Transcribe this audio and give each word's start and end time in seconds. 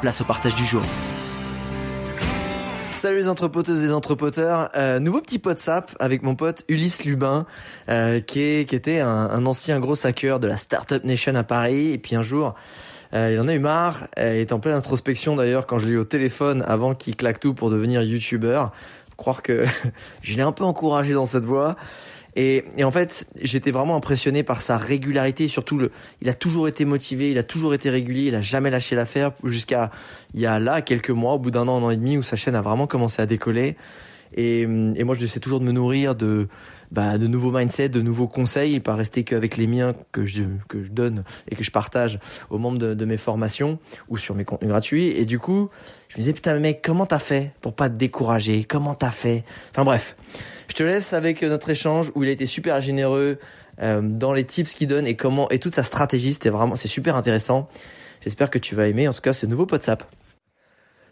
place 0.00 0.20
au 0.20 0.24
partage 0.24 0.54
du 0.54 0.64
jour. 0.64 0.82
Salut 2.94 3.18
les 3.18 3.28
entrepoteuses 3.28 3.82
et 3.82 3.86
les 3.86 3.92
entrepoteurs, 3.92 4.70
euh, 4.76 4.98
nouveau 4.98 5.20
petit 5.20 5.40
WhatsApp 5.44 5.94
avec 6.00 6.22
mon 6.22 6.34
pote 6.34 6.64
Ulysse 6.68 7.04
Lubin, 7.04 7.46
euh, 7.88 8.20
qui, 8.20 8.40
était 8.40 9.00
un, 9.00 9.46
ancien 9.46 9.78
gros 9.78 10.04
hacker 10.04 10.40
de 10.40 10.48
la 10.48 10.56
Startup 10.56 11.02
Nation 11.04 11.34
à 11.36 11.44
Paris, 11.44 11.92
et 11.92 11.98
puis 11.98 12.16
un 12.16 12.24
jour, 12.24 12.54
euh, 13.14 13.30
il 13.32 13.40
en 13.40 13.46
a 13.46 13.54
eu 13.54 13.60
marre, 13.60 14.08
il 14.16 14.22
est 14.22 14.52
en 14.52 14.58
pleine 14.58 14.74
introspection 14.74 15.36
d'ailleurs 15.36 15.66
quand 15.66 15.78
je 15.78 15.86
l'ai 15.86 15.92
eu 15.92 15.98
au 15.98 16.04
téléphone 16.04 16.64
avant 16.66 16.94
qu'il 16.94 17.14
claque 17.14 17.38
tout 17.38 17.54
pour 17.54 17.70
devenir 17.70 18.02
YouTuber, 18.02 18.64
croire 19.16 19.42
que 19.42 19.64
je 20.22 20.36
l'ai 20.36 20.42
un 20.42 20.52
peu 20.52 20.64
encouragé 20.64 21.14
dans 21.14 21.26
cette 21.26 21.44
voie, 21.44 21.76
et, 22.40 22.62
et, 22.76 22.84
en 22.84 22.92
fait, 22.92 23.26
j'étais 23.42 23.72
vraiment 23.72 23.96
impressionné 23.96 24.44
par 24.44 24.60
sa 24.60 24.78
régularité. 24.78 25.48
Surtout, 25.48 25.76
le, 25.76 25.90
il 26.22 26.28
a 26.28 26.34
toujours 26.34 26.68
été 26.68 26.84
motivé, 26.84 27.32
il 27.32 27.38
a 27.38 27.42
toujours 27.42 27.74
été 27.74 27.90
régulier, 27.90 28.28
il 28.28 28.34
a 28.36 28.42
jamais 28.42 28.70
lâché 28.70 28.94
l'affaire 28.94 29.32
jusqu'à 29.42 29.90
il 30.34 30.40
y 30.40 30.46
a 30.46 30.60
là 30.60 30.80
quelques 30.80 31.10
mois, 31.10 31.32
au 31.32 31.40
bout 31.40 31.50
d'un 31.50 31.66
an, 31.66 31.78
un 31.78 31.86
an 31.86 31.90
et 31.90 31.96
demi, 31.96 32.16
où 32.16 32.22
sa 32.22 32.36
chaîne 32.36 32.54
a 32.54 32.62
vraiment 32.62 32.86
commencé 32.86 33.20
à 33.20 33.26
décoller. 33.26 33.74
Et, 34.36 34.60
et 34.60 35.04
moi, 35.04 35.16
je 35.16 35.20
j'essaie 35.20 35.40
toujours 35.40 35.58
de 35.58 35.64
me 35.64 35.72
nourrir 35.72 36.14
de 36.14 36.46
bah, 36.90 37.18
de 37.18 37.26
nouveaux 37.26 37.50
mindsets, 37.50 37.88
de 37.88 38.00
nouveaux 38.00 38.28
conseils, 38.28 38.74
et 38.74 38.80
pas 38.80 38.94
rester 38.94 39.24
qu'avec 39.24 39.56
les 39.56 39.66
miens 39.66 39.94
que 40.12 40.24
je 40.24 40.42
que 40.68 40.82
je 40.82 40.90
donne 40.90 41.24
et 41.50 41.56
que 41.56 41.62
je 41.62 41.70
partage 41.70 42.18
aux 42.50 42.58
membres 42.58 42.78
de, 42.78 43.04
mes 43.04 43.16
formations 43.16 43.78
ou 44.08 44.16
sur 44.16 44.34
mes 44.34 44.44
contenus 44.44 44.70
gratuits. 44.70 45.08
Et 45.08 45.24
du 45.24 45.38
coup, 45.38 45.70
je 46.08 46.16
me 46.16 46.20
disais 46.20 46.32
putain 46.32 46.58
mec, 46.58 46.82
comment 46.82 47.06
t'as 47.06 47.18
fait 47.18 47.52
pour 47.60 47.74
pas 47.74 47.88
te 47.88 47.94
décourager? 47.94 48.64
Comment 48.64 48.94
t'as 48.94 49.10
fait? 49.10 49.44
Enfin 49.70 49.84
bref. 49.84 50.16
Je 50.68 50.74
te 50.74 50.82
laisse 50.82 51.12
avec 51.12 51.42
notre 51.42 51.70
échange 51.70 52.12
où 52.14 52.24
il 52.24 52.28
a 52.28 52.32
été 52.32 52.46
super 52.46 52.80
généreux 52.80 53.38
euh, 53.80 54.02
dans 54.02 54.32
les 54.32 54.44
tips 54.44 54.74
qu'il 54.74 54.88
donne 54.88 55.06
et 55.06 55.16
comment 55.16 55.48
et 55.50 55.58
toute 55.58 55.74
sa 55.74 55.82
stratégie. 55.82 56.34
C'était 56.34 56.50
vraiment, 56.50 56.76
c'est 56.76 56.88
super 56.88 57.16
intéressant. 57.16 57.68
J'espère 58.22 58.50
que 58.50 58.58
tu 58.58 58.74
vas 58.74 58.88
aimer 58.88 59.08
en 59.08 59.12
tout 59.12 59.20
cas 59.20 59.32
ce 59.32 59.46
nouveau 59.46 59.66
WhatsApp. 59.70 60.04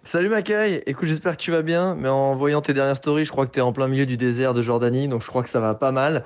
Salut 0.06 0.28
Macaille, 0.28 0.84
écoute 0.86 1.08
j'espère 1.08 1.36
que 1.36 1.42
tu 1.42 1.50
vas 1.50 1.62
bien, 1.62 1.96
mais 1.96 2.08
en 2.08 2.36
voyant 2.36 2.60
tes 2.60 2.72
dernières 2.72 2.94
stories, 2.94 3.24
je 3.24 3.32
crois 3.32 3.44
que 3.44 3.50
tu 3.50 3.58
es 3.58 3.62
en 3.62 3.72
plein 3.72 3.88
milieu 3.88 4.06
du 4.06 4.16
désert 4.16 4.54
de 4.54 4.62
Jordanie, 4.62 5.08
donc 5.08 5.20
je 5.20 5.26
crois 5.26 5.42
que 5.42 5.48
ça 5.48 5.58
va 5.58 5.74
pas 5.74 5.90
mal. 5.90 6.24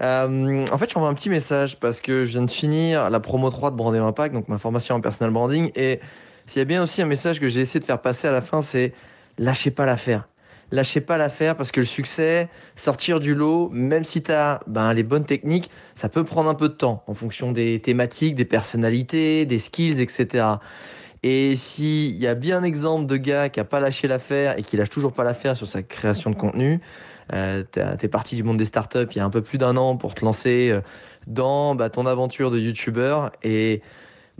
Euh, 0.00 0.66
en 0.72 0.78
fait, 0.78 0.88
je 0.88 0.94
t'envoie 0.94 1.08
un 1.08 1.14
petit 1.14 1.30
message 1.30 1.78
parce 1.78 2.00
que 2.00 2.24
je 2.24 2.32
viens 2.32 2.42
de 2.42 2.50
finir 2.50 3.08
la 3.08 3.20
promo 3.20 3.48
3 3.48 3.70
de 3.70 3.76
Branding 3.76 4.00
Impact, 4.00 4.34
donc 4.34 4.48
ma 4.48 4.58
formation 4.58 4.96
en 4.96 5.00
personal 5.00 5.32
branding, 5.32 5.70
et 5.76 6.00
s'il 6.46 6.58
y 6.58 6.62
a 6.62 6.64
bien 6.64 6.82
aussi 6.82 7.02
un 7.02 7.06
message 7.06 7.38
que 7.38 7.46
j'ai 7.46 7.60
essayé 7.60 7.78
de 7.78 7.84
faire 7.84 8.02
passer 8.02 8.26
à 8.26 8.32
la 8.32 8.40
fin, 8.40 8.62
c'est 8.62 8.94
lâchez 9.38 9.70
pas 9.70 9.86
l'affaire 9.86 10.26
lâchez 10.72 11.00
pas 11.00 11.16
l'affaire 11.16 11.56
parce 11.56 11.72
que 11.72 11.80
le 11.80 11.86
succès, 11.86 12.48
sortir 12.76 13.20
du 13.20 13.34
lot, 13.34 13.70
même 13.70 14.04
si 14.04 14.22
tu 14.22 14.30
as 14.32 14.60
ben, 14.66 14.92
les 14.92 15.02
bonnes 15.02 15.24
techniques, 15.24 15.70
ça 15.94 16.08
peut 16.08 16.24
prendre 16.24 16.48
un 16.48 16.54
peu 16.54 16.68
de 16.68 16.74
temps 16.74 17.02
en 17.06 17.14
fonction 17.14 17.52
des 17.52 17.80
thématiques, 17.80 18.36
des 18.36 18.44
personnalités, 18.44 19.46
des 19.46 19.58
skills, 19.58 20.00
etc. 20.00 20.44
Et 21.22 21.56
s'il 21.56 22.16
y 22.16 22.26
a 22.26 22.34
bien 22.34 22.58
un 22.58 22.62
exemple 22.62 23.06
de 23.06 23.16
gars 23.16 23.48
qui 23.50 23.60
a 23.60 23.64
pas 23.64 23.80
lâché 23.80 24.08
l'affaire 24.08 24.58
et 24.58 24.62
qui 24.62 24.76
lâche 24.76 24.90
toujours 24.90 25.12
pas 25.12 25.24
l'affaire 25.24 25.56
sur 25.56 25.66
sa 25.66 25.82
création 25.82 26.30
de 26.30 26.36
contenu, 26.36 26.80
euh, 27.32 27.62
tu 27.72 27.80
es 27.80 28.08
parti 28.08 28.36
du 28.36 28.42
monde 28.42 28.56
des 28.56 28.64
startups 28.64 29.06
il 29.10 29.18
y 29.18 29.20
a 29.20 29.24
un 29.24 29.30
peu 29.30 29.42
plus 29.42 29.58
d'un 29.58 29.76
an 29.76 29.96
pour 29.96 30.14
te 30.14 30.24
lancer 30.24 30.70
euh, 30.72 30.80
dans 31.26 31.74
bah, 31.74 31.90
ton 31.90 32.06
aventure 32.06 32.50
de 32.50 32.58
youtubeur 32.58 33.30
et 33.42 33.82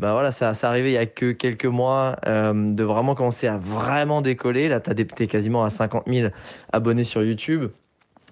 bah 0.01 0.15
voilà, 0.15 0.31
ça, 0.31 0.55
ça 0.55 0.71
arrivé 0.71 0.93
il 0.93 0.95
y 0.95 0.99
a 0.99 1.05
que 1.05 1.31
quelques 1.33 1.67
mois 1.67 2.17
euh, 2.27 2.55
de 2.73 2.83
vraiment 2.85 3.15
commencer 3.15 3.47
à 3.47 3.59
vraiment 3.59 4.23
décoller. 4.23 4.71
Là, 4.71 4.81
tu 4.81 4.91
as 4.91 5.27
quasiment 5.27 5.63
à 5.63 5.69
50 5.69 6.05
000 6.09 6.31
abonnés 6.73 7.05
sur 7.05 7.23
YouTube. 7.23 7.71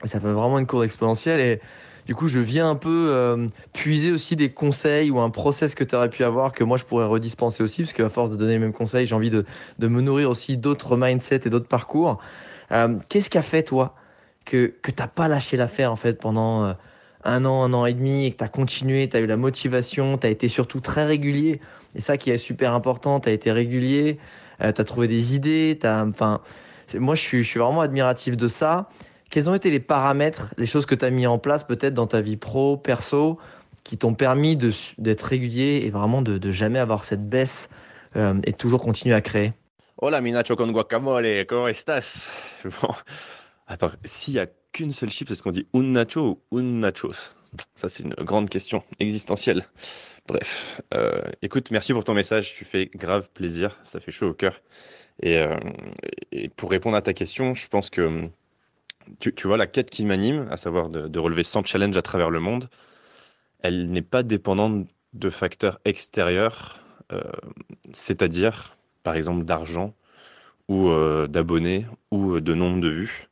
ça 0.05 0.19
fait 0.19 0.33
vraiment 0.33 0.59
une 0.59 0.67
courbe 0.67 0.85
exponentielle. 0.85 1.41
Et 1.41 1.61
du 2.09 2.15
coup, 2.15 2.27
je 2.27 2.41
viens 2.41 2.71
un 2.71 2.75
peu 2.75 3.11
euh, 3.11 3.49
puiser 3.75 4.13
aussi 4.13 4.35
des 4.35 4.49
conseils 4.49 5.11
ou 5.11 5.21
un 5.21 5.29
process 5.29 5.75
que 5.75 5.85
tu 5.85 5.95
aurais 5.95 6.09
pu 6.09 6.25
avoir 6.25 6.53
que 6.53 6.65
moi, 6.65 6.79
je 6.79 6.85
pourrais 6.85 7.05
redispenser 7.05 7.63
aussi. 7.63 7.83
Parce 7.83 7.93
qu'à 7.93 8.09
force 8.09 8.31
de 8.31 8.37
donner 8.37 8.55
les 8.55 8.59
mêmes 8.59 8.73
conseils, 8.73 9.05
j'ai 9.05 9.15
envie 9.15 9.29
de, 9.29 9.45
de, 9.79 9.89
me 9.89 10.01
nourrir 10.01 10.31
aussi 10.31 10.57
d'autres 10.57 10.97
mindsets 10.97 11.43
et 11.45 11.51
d'autres 11.51 11.69
parcours. 11.69 12.19
Euh, 12.73 12.97
Qu'est-ce 13.11 13.29
qui 13.29 13.37
a 13.37 13.43
fait, 13.43 13.63
toi, 13.63 13.95
que, 14.47 14.73
que 14.81 14.91
tu 14.91 15.03
n'as 15.03 15.07
pas 15.07 15.29
lâché 15.29 15.59
l'affaire 15.59 15.93
en 15.93 15.97
fait 15.97 16.15
pendant 16.15 16.65
euh, 16.65 16.73
un 17.25 17.45
an, 17.45 17.63
un 17.63 17.75
an 17.75 17.85
et 17.85 17.93
demi 17.93 18.25
et 18.25 18.33
que 18.33 18.39
tu 18.39 18.45
as 18.45 18.49
continué, 18.49 19.07
tu 19.11 19.15
as 19.19 19.21
eu 19.21 19.27
la 19.27 19.37
motivation, 19.37 20.17
tu 20.17 20.27
as 20.27 20.31
été 20.31 20.49
surtout 20.49 20.81
très 20.81 21.05
régulier? 21.05 21.61
Et 21.95 22.01
ça 22.01 22.17
qui 22.17 22.31
est 22.31 22.39
super 22.39 22.73
important, 22.73 23.21
tu 23.21 23.29
as 23.29 23.33
été 23.33 23.53
régulier, 23.53 24.19
tu 24.61 24.65
as 24.65 24.73
trouvé 24.73 25.09
des 25.09 25.35
idées, 25.35 25.79
moi 26.95 27.15
je 27.15 27.21
suis, 27.21 27.43
je 27.43 27.49
suis 27.49 27.61
vraiment 27.61 27.83
admiratif 27.83 28.35
de 28.37 28.49
ça. 28.49 28.89
Quels 29.31 29.51
ont 29.51 29.55
été 29.55 29.71
les 29.71 29.81
paramètres, 29.81 30.55
les 30.57 30.67
choses 30.67 30.87
que 30.87 30.95
tu 30.95 31.05
as 31.05 31.11
mis 31.11 31.27
en 31.27 31.39
place 31.39 31.65
peut-être 31.65 31.95
dans 31.95 32.07
ta 32.07 32.23
vie 32.23 32.37
pro, 32.37 32.77
perso, 32.77 33.39
qui 33.85 33.99
t'ont 33.99 34.15
permis 34.15 34.57
d'être 34.57 35.23
régulier 35.23 35.83
et 35.85 35.91
vraiment 35.91 36.23
de, 36.23 36.39
de, 36.39 36.51
jamais 36.53 36.79
avoir 36.79 37.05
cette 37.05 37.29
baisse 37.29 37.69
euh, 38.17 38.41
et 38.45 38.53
toujours 38.53 38.83
continuer 38.83 39.15
à 39.15 39.21
créer? 39.21 39.53
Hola, 39.99 40.21
Minacho 40.21 40.57
con 40.57 40.71
guacamole, 40.71 41.47
¿cómo 41.47 41.69
estás? 41.69 42.31
Bon. 42.81 42.95
S'il 44.05 44.35
y 44.35 44.39
a 44.39 44.47
qu'une 44.73 44.93
seule 44.93 45.11
chip, 45.11 45.31
est-ce 45.31 45.43
qu'on 45.43 45.53
dit 45.53 45.67
un 45.75 45.83
nacho 45.83 46.41
ou 46.51 46.59
un 46.59 46.63
nachos? 46.63 47.35
Ça, 47.75 47.89
c'est 47.89 48.05
une 48.05 48.15
grande 48.15 48.49
question 48.49 48.83
existentielle. 48.99 49.67
Bref, 50.27 50.81
euh, 50.95 51.23
écoute, 51.43 51.71
merci 51.71 51.93
pour 51.93 52.05
ton 52.05 52.15
message. 52.15 52.55
Tu 52.55 52.65
fais 52.65 52.87
grave 52.95 53.29
plaisir. 53.35 53.79
Ça 53.85 54.01
fait 54.01 54.13
chaud 54.13 54.29
au 54.29 54.35
cœur. 54.35 54.61
Et, 55.23 55.37
euh, 55.39 55.57
et 56.33 56.49
pour 56.49 56.71
répondre 56.71 56.97
à 56.97 57.03
ta 57.03 57.13
question, 57.13 57.55
je 57.55 57.67
pense 57.69 57.91
que 57.91 58.31
tu, 59.21 59.33
vois 59.47 59.57
la 59.57 59.67
quête 59.67 59.91
qui 59.91 60.05
m'anime, 60.05 60.49
à 60.51 60.57
savoir 60.57 60.89
de, 60.89 61.19
relever 61.19 61.43
100 61.43 61.65
challenges 61.65 61.97
à 61.97 62.03
travers 62.03 62.31
le 62.31 62.41
monde, 62.41 62.69
elle 63.61 63.91
n'est 63.91 64.03
pas 64.03 64.23
dépendante 64.23 64.87
de 65.15 65.31
facteurs 65.31 65.81
extérieurs, 65.85 66.79
euh, 67.13 67.23
c'est-à-dire, 67.93 68.77
par 69.03 69.15
exemple, 69.15 69.45
d'argent 69.45 69.95
ou 70.69 70.89
euh, 70.89 71.27
d'abonnés 71.27 71.87
ou 72.11 72.41
de 72.41 72.55
nombre 72.55 72.81
de 72.81 72.89
vues 72.89 73.29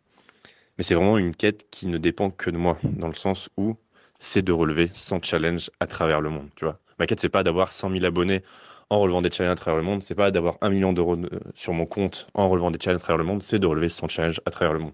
mais 0.77 0.85
c'est 0.85 0.95
vraiment 0.95 1.19
une 1.19 1.35
quête 1.35 1.69
qui 1.71 1.87
ne 1.87 1.99
dépend 1.99 2.31
que 2.31 2.51
de 2.51 2.57
moi, 2.57 2.79
dans 2.83 3.09
le 3.09 3.15
sens 3.15 3.49
où 3.57 3.77
c'est 4.19 4.43
de 4.43 4.53
relever 4.53 4.89
100 4.93 5.23
challenges 5.23 5.71
à 5.81 5.87
travers 5.87 6.21
le 6.21 6.31
monde, 6.31 6.49
tu 6.57 6.65
vois. 6.65 6.79
Ma 6.99 7.07
quête, 7.07 7.21
c'est 7.21 7.29
pas 7.29 7.43
d'avoir 7.43 7.73
100 7.73 7.91
000 7.91 8.05
abonnés 8.05 8.43
en 8.89 9.01
relevant 9.01 9.21
des 9.21 9.31
challenges 9.31 9.53
à 9.53 9.57
travers 9.57 9.79
le 9.79 9.85
monde, 9.85 10.03
c'est 10.03 10.15
pas 10.15 10.31
d'avoir 10.31 10.59
un 10.61 10.71
million 10.71 10.93
d'euros 10.93 11.17
sur 11.55 11.73
mon 11.73 11.87
compte 11.87 12.29
en 12.35 12.49
relevant 12.49 12.71
des 12.71 12.79
challenges 12.81 13.01
à 13.01 13.05
travers 13.05 13.19
le 13.19 13.25
monde, 13.25 13.43
c'est 13.43 13.59
de 13.59 13.67
relever 13.67 13.89
100 13.89 14.09
challenges 14.09 14.41
à 14.47 14.51
travers 14.51 14.73
le 14.73 14.81
monde. 14.81 14.93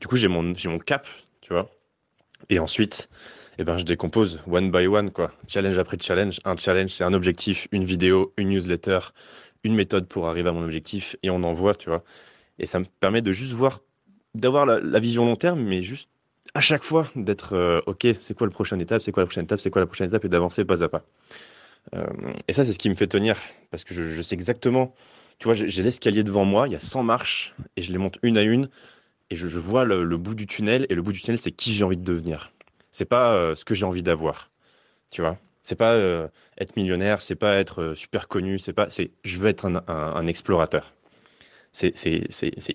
Du 0.00 0.06
coup, 0.06 0.16
j'ai 0.16 0.28
mon, 0.28 0.54
cap, 0.78 1.06
tu 1.40 1.52
vois. 1.52 1.70
Et 2.48 2.58
ensuite, 2.58 3.08
eh 3.58 3.64
ben, 3.64 3.76
je 3.76 3.84
décompose 3.84 4.40
one 4.50 4.70
by 4.70 4.86
one, 4.86 5.10
quoi. 5.12 5.32
Challenge 5.46 5.76
après 5.78 5.98
challenge. 6.00 6.40
Un 6.44 6.56
challenge, 6.56 6.90
c'est 6.90 7.04
un 7.04 7.12
objectif, 7.12 7.68
une 7.70 7.84
vidéo, 7.84 8.32
une 8.36 8.48
newsletter, 8.48 9.00
une 9.62 9.74
méthode 9.74 10.08
pour 10.08 10.28
arriver 10.28 10.48
à 10.48 10.52
mon 10.52 10.64
objectif 10.64 11.16
et 11.22 11.30
on 11.30 11.42
envoie, 11.42 11.74
tu 11.74 11.90
vois. 11.90 12.02
Et 12.58 12.66
ça 12.66 12.78
me 12.78 12.86
permet 13.00 13.22
de 13.22 13.32
juste 13.32 13.52
voir 13.52 13.80
d'avoir 14.34 14.64
la, 14.64 14.80
la, 14.80 15.00
vision 15.00 15.24
long 15.24 15.36
terme, 15.36 15.60
mais 15.60 15.82
juste 15.82 16.08
à 16.54 16.60
chaque 16.60 16.84
fois 16.84 17.10
d'être 17.16 17.54
euh, 17.54 17.80
ok, 17.86 18.06
c'est 18.20 18.34
quoi 18.34 18.46
la 18.46 18.52
prochaine 18.52 18.80
étape, 18.80 19.02
c'est 19.02 19.12
quoi 19.12 19.22
la 19.22 19.26
prochaine 19.26 19.44
étape, 19.44 19.60
c'est 19.60 19.70
quoi 19.70 19.80
la 19.80 19.86
prochaine 19.86 20.08
étape, 20.08 20.24
et 20.24 20.28
d'avancer 20.28 20.64
pas 20.64 20.82
à 20.82 20.88
pas. 20.88 21.02
Euh, 21.94 22.06
et 22.46 22.52
ça, 22.52 22.64
c'est 22.64 22.72
ce 22.72 22.78
qui 22.78 22.90
me 22.90 22.94
fait 22.94 23.06
tenir, 23.06 23.36
parce 23.70 23.84
que 23.84 23.92
je, 23.94 24.04
je 24.04 24.22
sais 24.22 24.34
exactement, 24.34 24.94
tu 25.38 25.46
vois, 25.46 25.54
j'ai 25.54 25.82
l'escalier 25.82 26.22
devant 26.22 26.44
moi, 26.44 26.68
il 26.68 26.72
y 26.72 26.76
a 26.76 26.80
100 26.80 27.02
marches, 27.02 27.54
et 27.76 27.82
je 27.82 27.92
les 27.92 27.98
monte 27.98 28.18
une 28.22 28.38
à 28.38 28.42
une, 28.42 28.68
et 29.30 29.36
je, 29.36 29.48
je 29.48 29.58
vois 29.58 29.84
le, 29.84 30.04
le, 30.04 30.16
bout 30.16 30.34
du 30.34 30.46
tunnel, 30.46 30.86
et 30.88 30.94
le 30.94 31.02
bout 31.02 31.12
du 31.12 31.22
tunnel, 31.22 31.38
c'est 31.38 31.52
qui 31.52 31.72
j'ai 31.72 31.84
envie 31.84 31.96
de 31.96 32.04
devenir. 32.04 32.52
C'est 32.90 33.04
pas 33.04 33.34
euh, 33.34 33.54
ce 33.54 33.64
que 33.64 33.74
j'ai 33.74 33.86
envie 33.86 34.02
d'avoir, 34.02 34.50
tu 35.10 35.20
vois? 35.20 35.38
C'est 35.62 35.76
pas 35.76 35.92
euh, 35.92 36.28
être 36.58 36.76
millionnaire, 36.76 37.22
c'est 37.22 37.36
pas 37.36 37.56
être 37.56 37.82
euh, 37.82 37.94
super 37.94 38.28
connu, 38.28 38.58
c'est 38.58 38.72
pas, 38.72 38.90
c'est 38.90 39.10
je 39.24 39.38
veux 39.38 39.48
être 39.48 39.66
un, 39.66 39.76
un, 39.86 40.14
un 40.16 40.26
explorateur. 40.26 40.94
C'est 41.72 41.94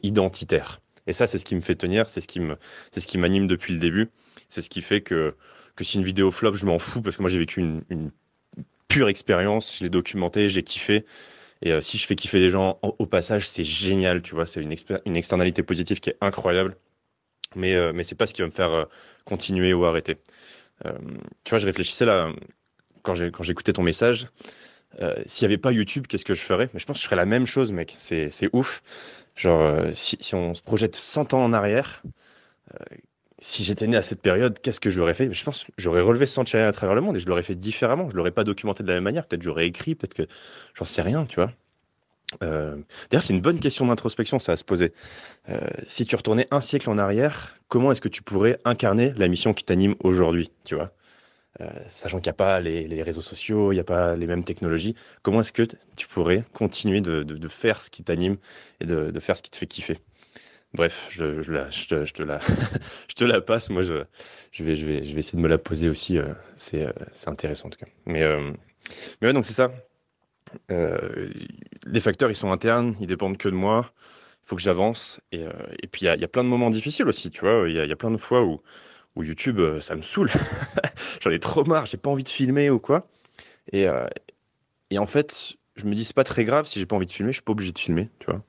identitaire. 0.03 0.81
Et 1.07 1.13
ça, 1.13 1.27
c'est 1.27 1.37
ce 1.37 1.45
qui 1.45 1.55
me 1.55 1.61
fait 1.61 1.75
tenir, 1.75 2.07
c'est 2.07 2.21
ce 2.21 2.27
qui 2.27 2.39
me, 2.39 2.57
c'est 2.91 3.01
ce 3.01 3.07
qui 3.07 3.17
m'anime 3.17 3.47
depuis 3.47 3.73
le 3.73 3.79
début. 3.79 4.09
C'est 4.47 4.61
ce 4.61 4.69
qui 4.69 4.81
fait 4.81 5.01
que 5.01 5.35
que 5.75 5.83
si 5.83 5.97
une 5.97 6.03
vidéo 6.03 6.31
flop, 6.31 6.53
je 6.53 6.65
m'en 6.65 6.79
fous 6.79 7.01
parce 7.01 7.17
que 7.17 7.21
moi 7.21 7.29
j'ai 7.29 7.39
vécu 7.39 7.59
une, 7.59 7.83
une, 7.89 8.11
pure 8.87 9.09
expérience, 9.09 9.77
je 9.77 9.83
l'ai 9.83 9.89
documenté, 9.89 10.47
j'ai 10.47 10.63
kiffé. 10.63 11.05
Et 11.61 11.71
euh, 11.71 11.81
si 11.81 11.97
je 11.97 12.05
fais 12.05 12.15
kiffer 12.15 12.39
les 12.39 12.49
gens 12.51 12.79
au 12.83 13.05
passage, 13.05 13.47
c'est 13.47 13.63
génial, 13.63 14.21
tu 14.21 14.35
vois, 14.35 14.45
c'est 14.45 14.61
une, 14.61 14.75
une 15.05 15.15
externalité 15.15 15.63
positive 15.63 15.99
qui 15.99 16.11
est 16.11 16.17
incroyable. 16.21 16.77
Mais 17.55 17.75
euh, 17.75 17.93
mais 17.93 18.03
c'est 18.03 18.15
pas 18.15 18.27
ce 18.27 18.33
qui 18.33 18.41
va 18.41 18.47
me 18.47 18.53
faire 18.53 18.71
euh, 18.71 18.85
continuer 19.25 19.73
ou 19.73 19.85
arrêter. 19.85 20.17
Euh, 20.85 20.93
tu 21.43 21.51
vois, 21.51 21.59
je 21.59 21.65
réfléchissais 21.67 22.05
là 22.05 22.31
quand 23.03 23.15
j'écoutais 23.15 23.73
ton 23.73 23.83
message. 23.83 24.27
Euh, 25.01 25.15
S'il 25.25 25.47
n'y 25.47 25.53
avait 25.53 25.61
pas 25.61 25.71
YouTube, 25.71 26.07
qu'est-ce 26.07 26.25
que 26.25 26.33
je 26.35 26.41
ferais? 26.41 26.69
Mais 26.73 26.79
je 26.79 26.85
pense 26.85 26.97
que 26.97 27.01
je 27.03 27.07
ferais 27.07 27.17
la 27.17 27.25
même 27.25 27.47
chose, 27.47 27.71
mec. 27.71 27.95
C'est 27.99 28.31
ouf. 28.53 28.83
Genre, 29.35 29.87
si, 29.93 30.17
si 30.21 30.35
on 30.35 30.53
se 30.53 30.61
projette 30.61 30.95
100 30.95 31.33
ans 31.33 31.43
en 31.43 31.53
arrière, 31.53 32.03
si 33.39 33.63
j'étais 33.63 33.87
né 33.87 33.97
à 33.97 34.01
cette 34.01 34.21
période, 34.21 34.59
qu'est-ce 34.61 34.79
que 34.79 34.89
j'aurais 34.89 35.13
fait? 35.13 35.31
Je 35.33 35.43
pense 35.43 35.65
que 35.65 35.71
j'aurais 35.77 36.01
relevé 36.01 36.25
ce 36.25 36.39
à 36.57 36.71
travers 36.71 36.95
le 36.95 37.01
monde 37.01 37.17
et 37.17 37.19
je 37.19 37.27
l'aurais 37.27 37.43
fait 37.43 37.55
différemment. 37.55 38.09
Je 38.09 38.15
l'aurais 38.15 38.31
pas 38.31 38.43
documenté 38.43 38.83
de 38.83 38.87
la 38.87 38.95
même 38.95 39.03
manière. 39.03 39.25
Peut-être 39.27 39.43
j'aurais 39.43 39.67
écrit, 39.67 39.95
peut-être 39.95 40.13
que 40.13 40.27
j'en 40.73 40.85
sais 40.85 41.01
rien, 41.01 41.25
tu 41.25 41.35
vois. 41.35 41.51
Euh, 42.43 42.77
D'ailleurs, 43.09 43.23
c'est 43.23 43.33
une 43.33 43.41
bonne 43.41 43.59
question 43.59 43.85
d'introspection, 43.85 44.39
ça 44.39 44.53
à 44.53 44.57
se 44.57 44.63
poser. 44.63 44.93
Euh, 45.49 45.59
si 45.85 46.05
tu 46.05 46.15
retournais 46.15 46.47
un 46.51 46.61
siècle 46.61 46.89
en 46.89 46.97
arrière, 46.97 47.57
comment 47.67 47.91
est-ce 47.91 48.01
que 48.01 48.09
tu 48.09 48.23
pourrais 48.23 48.59
incarner 48.65 49.13
la 49.17 49.27
mission 49.27 49.53
qui 49.53 49.63
t'anime 49.63 49.95
aujourd'hui, 49.99 50.51
tu 50.63 50.75
vois? 50.75 50.91
Euh, 51.61 51.69
Sachant 51.87 52.19
qu'il 52.19 52.29
n'y 52.29 52.31
a 52.31 52.33
pas 52.33 52.59
les, 52.61 53.03
réseaux 53.03 53.21
sociaux, 53.21 53.71
il 53.71 53.75
n'y 53.75 53.81
a 53.81 53.85
pas 53.85 54.15
les 54.15 54.27
mêmes 54.27 54.43
technologies, 54.43 54.95
comment 55.23 55.41
est-ce 55.41 55.53
que 55.53 55.63
tu 55.95 56.07
pourrais 56.07 56.43
continuer 56.53 57.01
de, 57.01 57.47
faire 57.47 57.79
ce 57.79 57.89
qui 57.89 58.03
t'anime 58.03 58.37
et 58.81 58.85
de 58.85 59.19
faire 59.19 59.37
ce 59.37 59.43
qui 59.43 59.51
te 59.51 59.57
fait 59.57 59.67
kiffer? 59.67 59.99
Bref, 60.75 61.07
je, 61.09 62.13
te, 62.13 63.23
la, 63.23 63.41
passe. 63.41 63.69
Moi, 63.69 63.81
je, 63.81 64.03
vais, 64.63 64.73
essayer 64.73 65.37
de 65.37 65.41
me 65.41 65.47
la 65.47 65.57
poser 65.57 65.89
aussi. 65.89 66.17
Euh, 66.17 66.33
c'est, 66.53 66.85
euh, 66.85 66.91
c'est 67.13 67.29
intéressant 67.29 67.67
en 67.67 67.69
tout 67.69 67.79
cas. 67.79 67.87
Mais, 68.05 68.23
euh, 68.23 68.51
ouais, 69.21 69.33
donc 69.33 69.45
c'est 69.45 69.53
ça. 69.53 69.71
Les 70.69 71.99
facteurs, 71.99 72.29
ils 72.29 72.35
sont 72.35 72.51
internes, 72.51 72.95
ils 72.99 73.07
dépendent 73.07 73.37
que 73.37 73.49
de 73.49 73.55
moi. 73.55 73.91
Il 74.43 74.49
faut 74.49 74.55
que 74.55 74.61
j'avance. 74.61 75.21
Et, 75.31 75.47
puis, 75.91 76.05
il 76.05 76.19
y 76.19 76.23
a, 76.23 76.27
plein 76.27 76.43
de 76.43 76.49
moments 76.49 76.69
difficiles 76.69 77.07
aussi, 77.07 77.31
tu 77.31 77.41
vois. 77.41 77.69
Il 77.69 77.75
y 77.75 77.91
a, 77.91 77.95
plein 77.95 78.11
de 78.11 78.17
fois 78.17 78.43
où, 78.43 78.61
YouTube, 79.17 79.61
ça 79.79 79.95
me 79.95 80.01
saoule. 80.01 80.29
J'en 81.21 81.31
ai 81.31 81.39
trop 81.39 81.63
marre, 81.63 81.85
j'ai 81.85 81.97
pas 81.97 82.09
envie 82.09 82.23
de 82.23 82.29
filmer 82.29 82.69
ou 82.69 82.79
quoi. 82.79 83.07
Et, 83.71 83.87
et 84.91 84.99
en 84.99 85.05
fait, 85.07 85.55
je 85.77 85.85
me 85.85 85.95
dis, 85.95 86.05
c'est 86.05 86.15
pas 86.15 86.25
très 86.25 86.43
grave 86.43 86.67
si 86.67 86.79
j'ai 86.79 86.85
pas 86.85 86.95
envie 86.95 87.05
de 87.05 87.11
filmer, 87.11 87.31
je 87.31 87.37
suis 87.37 87.43
pas 87.43 87.53
obligé 87.53 87.71
de 87.71 87.79
filmer, 87.79 88.09
tu 88.19 88.27
vois. 88.29 88.43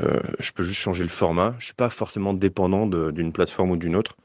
Euh, 0.00 0.20
je 0.38 0.52
peux 0.52 0.62
juste 0.62 0.80
changer 0.80 1.02
le 1.02 1.08
format. 1.08 1.54
Je 1.58 1.66
suis 1.66 1.74
pas 1.74 1.90
forcément 1.90 2.34
dépendant 2.34 2.86
d'une 2.86 3.32
plateforme 3.32 3.72
ou 3.72 3.76
d'une 3.76 3.96
autre. 3.96 4.16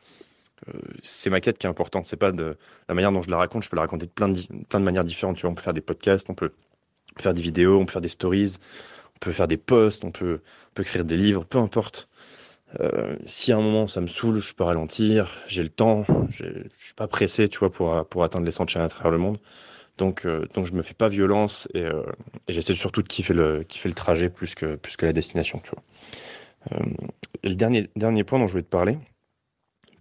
Euh, 0.69 0.79
c'est 1.01 1.29
ma 1.29 1.41
quête 1.41 1.57
qui 1.57 1.67
est 1.67 1.69
importante. 1.69 2.05
C'est 2.05 2.17
pas 2.17 2.31
de 2.31 2.57
la 2.87 2.95
manière 2.95 3.11
dont 3.11 3.21
je 3.21 3.29
la 3.29 3.37
raconte. 3.37 3.63
Je 3.63 3.69
peux 3.69 3.75
la 3.75 3.83
raconter 3.83 4.05
de 4.05 4.11
plein 4.11 4.29
de, 4.29 4.77
manières 4.77 5.03
différentes. 5.03 5.43
On 5.43 5.53
peut 5.53 5.61
faire 5.61 5.73
des 5.73 5.81
podcasts, 5.81 6.29
on 6.29 6.35
peut 6.35 6.51
faire 7.17 7.33
des 7.33 7.41
vidéos, 7.41 7.79
on 7.79 7.85
peut 7.85 7.93
faire 7.93 8.01
des 8.01 8.09
stories, 8.09 8.57
on 9.15 9.19
peut 9.19 9.31
faire 9.31 9.47
des 9.47 9.57
posts, 9.57 10.03
on 10.03 10.11
peut, 10.11 10.41
écrire 10.77 11.05
des 11.05 11.17
livres, 11.17 11.45
peu 11.45 11.57
importe. 11.57 12.09
Euh, 12.81 13.15
si 13.25 13.53
à 13.53 13.57
un 13.57 13.61
moment 13.61 13.87
ça 13.87 14.01
me 14.01 14.07
saoule, 14.07 14.39
je 14.39 14.53
peux 14.53 14.63
ralentir, 14.63 15.31
j'ai 15.47 15.63
le 15.63 15.69
temps, 15.69 16.05
je 16.29 16.43
suis 16.77 16.93
pas 16.93 17.07
pressé, 17.07 17.47
tu 17.47 17.59
vois, 17.59 17.71
pour, 17.71 18.05
pour 18.07 18.23
atteindre 18.23 18.45
les 18.45 18.51
100 18.51 18.67
chaînes 18.67 18.81
à 18.81 18.89
travers 18.89 19.11
le 19.11 19.17
monde. 19.17 19.37
Donc, 19.97 20.25
euh, 20.25 20.45
donc 20.53 20.65
je 20.65 20.73
me 20.73 20.81
fais 20.81 20.93
pas 20.93 21.07
violence 21.07 21.67
et, 21.73 21.83
euh, 21.83 22.03
et 22.47 22.53
j'essaie 22.53 22.75
surtout 22.75 23.01
de 23.01 23.07
kiffer 23.07 23.33
le, 23.33 23.63
kiffer 23.63 23.89
le 23.89 23.95
trajet 23.95 24.29
plus 24.29 24.53
que, 24.55 24.75
plus 24.75 24.97
que 24.97 25.05
la 25.05 25.13
destination, 25.13 25.59
tu 25.63 25.71
vois. 25.71 25.83
Euh, 26.73 26.85
le 27.43 27.55
dernier, 27.55 27.89
dernier 27.95 28.23
point 28.23 28.39
dont 28.39 28.47
je 28.47 28.53
voulais 28.53 28.63
te 28.63 28.69
parler, 28.69 28.97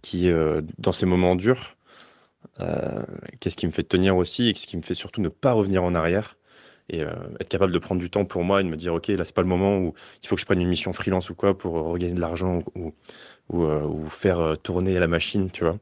qui, 0.03 0.31
euh, 0.31 0.63
dans 0.79 0.93
ces 0.93 1.07
moments 1.07 1.37
durs, 1.37 1.77
euh, 2.61 3.03
qu'est-ce 3.41 3.57
qui 3.57 3.67
me 3.67 3.73
fait 3.73 3.83
tenir 3.83 4.17
aussi 4.17 4.51
et 4.51 4.55
ce 4.55 4.67
qui 4.67 4.77
me 4.77 4.83
fait 4.83 4.95
surtout 4.95 5.21
ne 5.21 5.29
pas 5.29 5.53
revenir 5.53 5.83
en 5.83 5.95
arrière 5.95 6.37
et 6.91 7.01
euh, 7.01 7.11
être 7.41 7.49
capable 7.49 7.73
de 7.73 7.79
prendre 7.79 8.01
du 8.01 8.11
temps 8.11 8.27
pour 8.27 8.45
moi 8.45 8.61
et 8.61 8.65
de 8.65 8.69
me 8.69 8.77
dire 8.77 8.93
ok 8.93 9.09
là 9.09 9.25
c'est 9.25 9.35
pas 9.35 9.41
le 9.41 9.49
moment 9.49 9.79
où 9.79 9.95
il 10.23 10.29
faut 10.29 10.35
que 10.35 10.41
je 10.41 10.47
prenne 10.47 10.61
une 10.61 10.69
mission 10.69 10.93
freelance 10.93 11.31
ou 11.31 11.35
quoi 11.35 11.57
pour 11.57 11.73
regagner 11.73 12.13
de 12.13 12.21
l'argent 12.21 12.63
ou, 12.75 12.93
ou, 13.49 13.65
ou, 13.65 14.09
faire 14.11 14.57
tourner 14.63 14.99
la 14.99 15.07
machine 15.07 15.51
tu 15.51 15.65
vois 15.65 15.79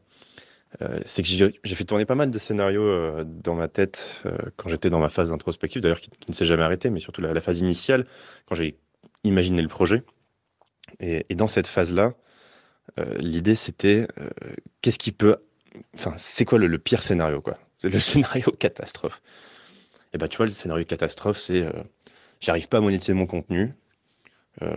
euh, 0.80 1.00
c'est 1.04 1.22
que 1.22 1.28
j'ai 1.28 1.74
fait 1.74 1.84
tourner 1.84 2.06
pas 2.06 2.14
mal 2.14 2.30
de 2.30 2.38
scénarios 2.38 2.82
euh, 2.82 3.24
dans 3.26 3.54
ma 3.54 3.68
tête 3.68 4.22
euh, 4.24 4.38
quand 4.56 4.68
j'étais 4.70 4.88
dans 4.88 5.00
ma 5.00 5.10
phase 5.10 5.30
d'introspective, 5.30 5.82
d'ailleurs 5.82 6.00
qui, 6.00 6.10
ne 6.28 6.32
s'est 6.32 6.46
jamais 6.46 6.62
arrêtée, 6.62 6.90
mais 6.90 7.00
surtout 7.00 7.20
la, 7.20 7.34
la 7.34 7.40
phase 7.40 7.60
initiale, 7.60 8.06
quand 8.46 8.54
j'ai 8.54 8.78
imaginé 9.24 9.60
le 9.60 9.68
projet. 9.68 10.02
Et, 11.00 11.26
et 11.28 11.34
dans 11.34 11.46
cette 11.46 11.66
phase-là, 11.66 12.14
euh, 12.98 13.16
l'idée 13.18 13.54
c'était 13.54 14.08
qu'est-ce 14.80 14.98
qui 14.98 15.12
peut, 15.12 15.36
enfin 15.94 16.14
c'est 16.16 16.44
quoi 16.44 16.58
le, 16.58 16.66
le, 16.66 16.78
pire 16.78 17.02
scénario 17.02 17.40
quoi? 17.40 17.58
C'est 17.78 17.90
le 17.90 18.00
scénario 18.00 18.50
catastrophe. 18.58 19.22
Et 20.14 20.18
ben 20.18 20.28
tu 20.28 20.38
vois 20.38 20.46
le 20.46 20.52
scénario 20.52 20.84
catastrophe 20.84 21.38
c'est 21.38 21.64
j'arrive 22.40 22.68
pas 22.68 22.78
à 22.78 22.80
monétiser 22.80 23.14
mon 23.14 23.26
contenu, 23.26 23.74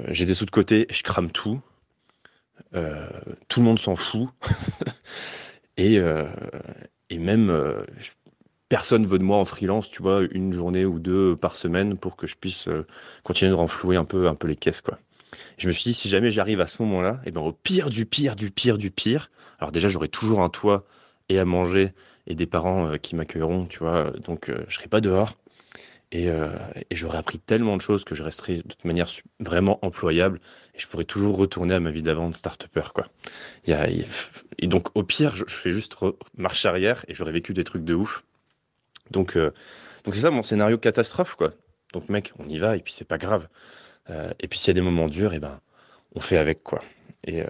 j'ai 0.09 0.25
des 0.25 0.35
sous 0.35 0.45
de 0.45 0.51
côté, 0.51 0.87
je 0.89 1.03
crame 1.03 1.31
tout, 1.31 1.59
tout 2.71 3.59
le 3.59 3.63
monde 3.63 3.79
s'en 3.79 3.95
fout. 3.95 4.29
Et, 5.77 5.99
euh, 5.99 6.25
et 7.09 7.17
même, 7.17 7.49
euh, 7.49 7.83
personne 8.69 9.05
veut 9.05 9.17
de 9.17 9.23
moi 9.23 9.37
en 9.37 9.45
freelance, 9.45 9.89
tu 9.89 10.01
vois, 10.01 10.23
une 10.31 10.53
journée 10.53 10.85
ou 10.85 10.99
deux 10.99 11.35
par 11.35 11.55
semaine 11.55 11.97
pour 11.97 12.15
que 12.15 12.27
je 12.27 12.35
puisse 12.35 12.67
euh, 12.67 12.85
continuer 13.23 13.51
de 13.51 13.55
renflouer 13.55 13.95
un 13.97 14.05
peu, 14.05 14.27
un 14.27 14.35
peu 14.35 14.47
les 14.47 14.55
caisses, 14.55 14.81
quoi. 14.81 14.99
Je 15.57 15.67
me 15.67 15.73
suis 15.73 15.91
dit, 15.91 15.93
si 15.93 16.07
jamais 16.07 16.31
j'arrive 16.31 16.61
à 16.61 16.67
ce 16.67 16.81
moment-là, 16.83 17.19
et 17.25 17.29
eh 17.29 17.31
ben 17.31 17.41
au 17.41 17.51
pire 17.51 17.89
du 17.89 18.05
pire 18.05 18.37
du 18.37 18.51
pire 18.51 18.77
du 18.77 18.89
pire, 18.89 19.29
alors 19.59 19.73
déjà 19.73 19.89
j'aurai 19.89 20.07
toujours 20.07 20.41
un 20.41 20.49
toit 20.49 20.85
et 21.27 21.39
à 21.39 21.45
manger 21.45 21.91
et 22.25 22.35
des 22.35 22.45
parents 22.45 22.97
qui 22.97 23.17
m'accueilleront, 23.17 23.65
tu 23.65 23.79
vois, 23.79 24.11
donc 24.11 24.49
je 24.67 24.73
serai 24.73 24.87
pas 24.87 25.01
dehors. 25.01 25.37
Et, 26.11 26.29
euh, 26.29 26.49
et 26.89 26.95
j'aurais 26.95 27.17
appris 27.17 27.39
tellement 27.39 27.75
de 27.77 27.81
choses 27.81 28.03
que 28.03 28.15
je 28.15 28.23
resterai 28.23 28.57
de 28.57 28.61
toute 28.61 28.85
manière 28.85 29.09
vraiment 29.39 29.83
employable 29.83 30.39
et 30.75 30.79
je 30.79 30.87
pourrais 30.87 31.05
toujours 31.05 31.37
retourner 31.37 31.73
à 31.73 31.79
ma 31.79 31.91
vie 31.91 32.03
d'avant 32.03 32.29
de 32.29 32.35
start-upper, 32.35 32.91
quoi. 32.93 33.07
Il 33.65 33.71
y 33.71 33.73
a. 33.73 33.87
Et 34.59 34.67
donc, 34.67 34.95
au 34.95 35.03
pire, 35.03 35.35
je, 35.35 35.45
fais 35.47 35.71
juste 35.71 35.95
marche 36.37 36.65
arrière 36.65 37.05
et 37.07 37.13
j'aurais 37.13 37.31
vécu 37.31 37.53
des 37.53 37.63
trucs 37.63 37.85
de 37.85 37.93
ouf. 37.93 38.23
Donc, 39.09 39.37
euh, 39.37 39.51
donc 40.03 40.15
c'est 40.15 40.21
ça 40.21 40.31
mon 40.31 40.43
scénario 40.43 40.77
catastrophe, 40.77 41.35
quoi. 41.35 41.51
Donc, 41.93 42.09
mec, 42.09 42.33
on 42.39 42.49
y 42.49 42.59
va 42.59 42.75
et 42.75 42.81
puis 42.81 42.93
c'est 42.93 43.07
pas 43.07 43.17
grave. 43.17 43.47
Euh, 44.09 44.31
et 44.39 44.47
puis, 44.47 44.59
s'il 44.59 44.69
y 44.69 44.71
a 44.71 44.81
des 44.81 44.81
moments 44.81 45.07
durs, 45.07 45.33
et 45.33 45.39
ben, 45.39 45.59
on 46.13 46.19
fait 46.19 46.37
avec, 46.37 46.63
quoi. 46.63 46.81
Et, 47.23 47.41
euh, 47.41 47.47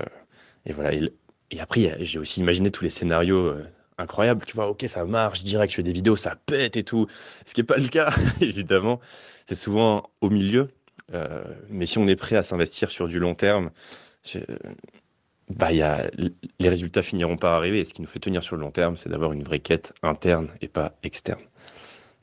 voilà. 0.70 0.94
Et, 0.94 1.60
après, 1.60 1.98
j'ai 2.02 2.20
aussi 2.20 2.42
imaginé 2.42 2.70
tous 2.70 2.84
les 2.84 2.90
scénarios 2.90 3.56
incroyable, 3.98 4.46
tu 4.46 4.56
vois, 4.56 4.68
ok, 4.70 4.86
ça 4.88 5.06
marche, 5.06 5.44
direct, 5.44 5.72
je 5.72 5.78
fais 5.78 5.84
des 5.84 5.94
vidéos, 5.94 6.16
ça 6.16 6.36
pète 6.36 6.78
et 6.78 6.84
tout. 6.84 7.08
Ce 7.46 7.54
qui 7.54 7.62
n'est 7.62 7.66
pas 7.66 7.78
le 7.78 7.88
cas, 7.88 8.14
évidemment. 8.42 9.00
C'est 9.46 9.56
souvent 9.56 10.10
au 10.22 10.30
milieu. 10.30 10.70
Euh, 11.14 11.44
mais 11.70 11.86
si 11.86 11.98
on 11.98 12.08
est 12.08 12.16
prêt 12.16 12.36
à 12.36 12.44
s'investir 12.44 12.90
sur 12.90 13.08
du 13.08 13.20
long 13.20 13.36
terme, 13.36 13.72
bah, 15.50 15.72
y 15.72 15.82
a, 15.82 16.10
les 16.60 16.70
résultats 16.70 17.04
finiront 17.04 17.38
par 17.38 17.54
arriver. 17.54 17.80
Et 17.80 17.86
ce 17.86 17.94
qui 17.94 18.02
nous 18.02 18.08
fait 18.08 18.20
tenir 18.20 18.44
sur 18.44 18.56
le 18.56 18.62
long 18.62 18.72
terme, 18.72 18.98
c'est 18.98 19.10
d'avoir 19.10 19.32
une 19.34 19.44
vraie 19.44 19.60
quête 19.60 19.94
interne 20.02 20.50
et 20.62 20.68
pas 20.68 20.94
externe. 21.04 21.42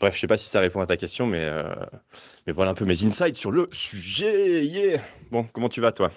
Bref, 0.00 0.16
je 0.16 0.20
sais 0.20 0.26
pas 0.26 0.36
si 0.36 0.48
ça 0.48 0.58
répond 0.58 0.80
à 0.80 0.86
ta 0.86 0.96
question, 0.96 1.26
mais, 1.26 1.44
euh, 1.44 1.72
mais 2.46 2.52
voilà 2.52 2.72
un 2.72 2.74
peu 2.74 2.84
mes 2.84 3.04
insights 3.04 3.36
sur 3.36 3.52
le 3.52 3.68
sujet. 3.70 4.64
Yeah 4.64 5.00
bon, 5.30 5.44
comment 5.52 5.68
tu 5.68 5.80
vas, 5.80 5.92
toi? 5.92 6.10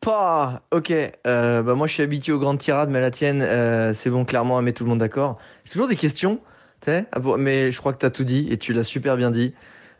Pas. 0.00 0.62
Ok. 0.70 0.92
Euh, 0.92 1.62
bah 1.62 1.74
moi, 1.74 1.86
je 1.86 1.94
suis 1.94 2.02
habitué 2.02 2.32
aux 2.32 2.38
grandes 2.38 2.58
tirades, 2.58 2.90
mais 2.90 3.00
la 3.00 3.10
tienne, 3.10 3.42
euh, 3.42 3.92
c'est 3.94 4.10
bon, 4.10 4.24
clairement, 4.24 4.58
elle 4.58 4.64
met 4.64 4.72
tout 4.72 4.84
le 4.84 4.90
monde 4.90 5.00
d'accord. 5.00 5.38
Toujours 5.70 5.88
des 5.88 5.96
questions, 5.96 6.36
tu 6.80 6.86
sais, 6.90 7.06
ah 7.12 7.20
mais 7.38 7.70
je 7.70 7.78
crois 7.78 7.92
que 7.92 8.06
tu 8.06 8.12
tout 8.12 8.24
dit 8.24 8.46
et 8.50 8.58
tu 8.58 8.72
l'as 8.72 8.84
super 8.84 9.16
bien 9.16 9.30
dit. 9.30 9.54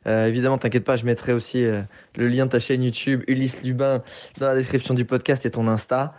Euh, 0.06 0.26
évidemment, 0.26 0.58
t'inquiète 0.58 0.84
pas, 0.84 0.96
je 0.96 1.04
mettrai 1.04 1.32
aussi 1.32 1.64
euh, 1.64 1.82
le 2.16 2.28
lien 2.28 2.46
de 2.46 2.50
ta 2.50 2.60
chaîne 2.60 2.82
YouTube, 2.82 3.24
Ulysse 3.26 3.62
Lubin, 3.62 4.02
dans 4.38 4.46
la 4.46 4.54
description 4.54 4.94
du 4.94 5.04
podcast 5.04 5.44
et 5.46 5.50
ton 5.50 5.66
Insta. 5.66 6.14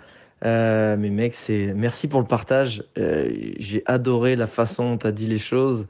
Euh, 0.45 0.97
mais 0.97 1.09
mec, 1.09 1.33
c'est 1.33 1.73
merci 1.73 2.07
pour 2.07 2.19
le 2.19 2.27
partage. 2.27 2.83
J'ai 2.95 3.83
adoré 3.85 4.35
la 4.35 4.47
façon 4.47 4.91
dont 4.91 4.97
tu 4.97 5.07
as 5.07 5.11
dit 5.11 5.27
les 5.27 5.39
choses 5.39 5.87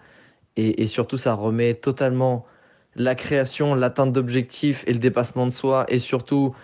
et, 0.56 0.84
et 0.84 0.88
surtout, 0.88 1.18
ça 1.18 1.34
remet 1.34 1.74
totalement 1.74 2.46
la 2.96 3.16
création, 3.16 3.76
l'atteinte 3.76 4.14
d'objectifs 4.14 4.84
et 4.88 4.94
le 4.94 5.00
dépassement 5.00 5.46
de 5.46 5.52
soi 5.52 5.86
et 5.90 6.00
surtout 6.00 6.56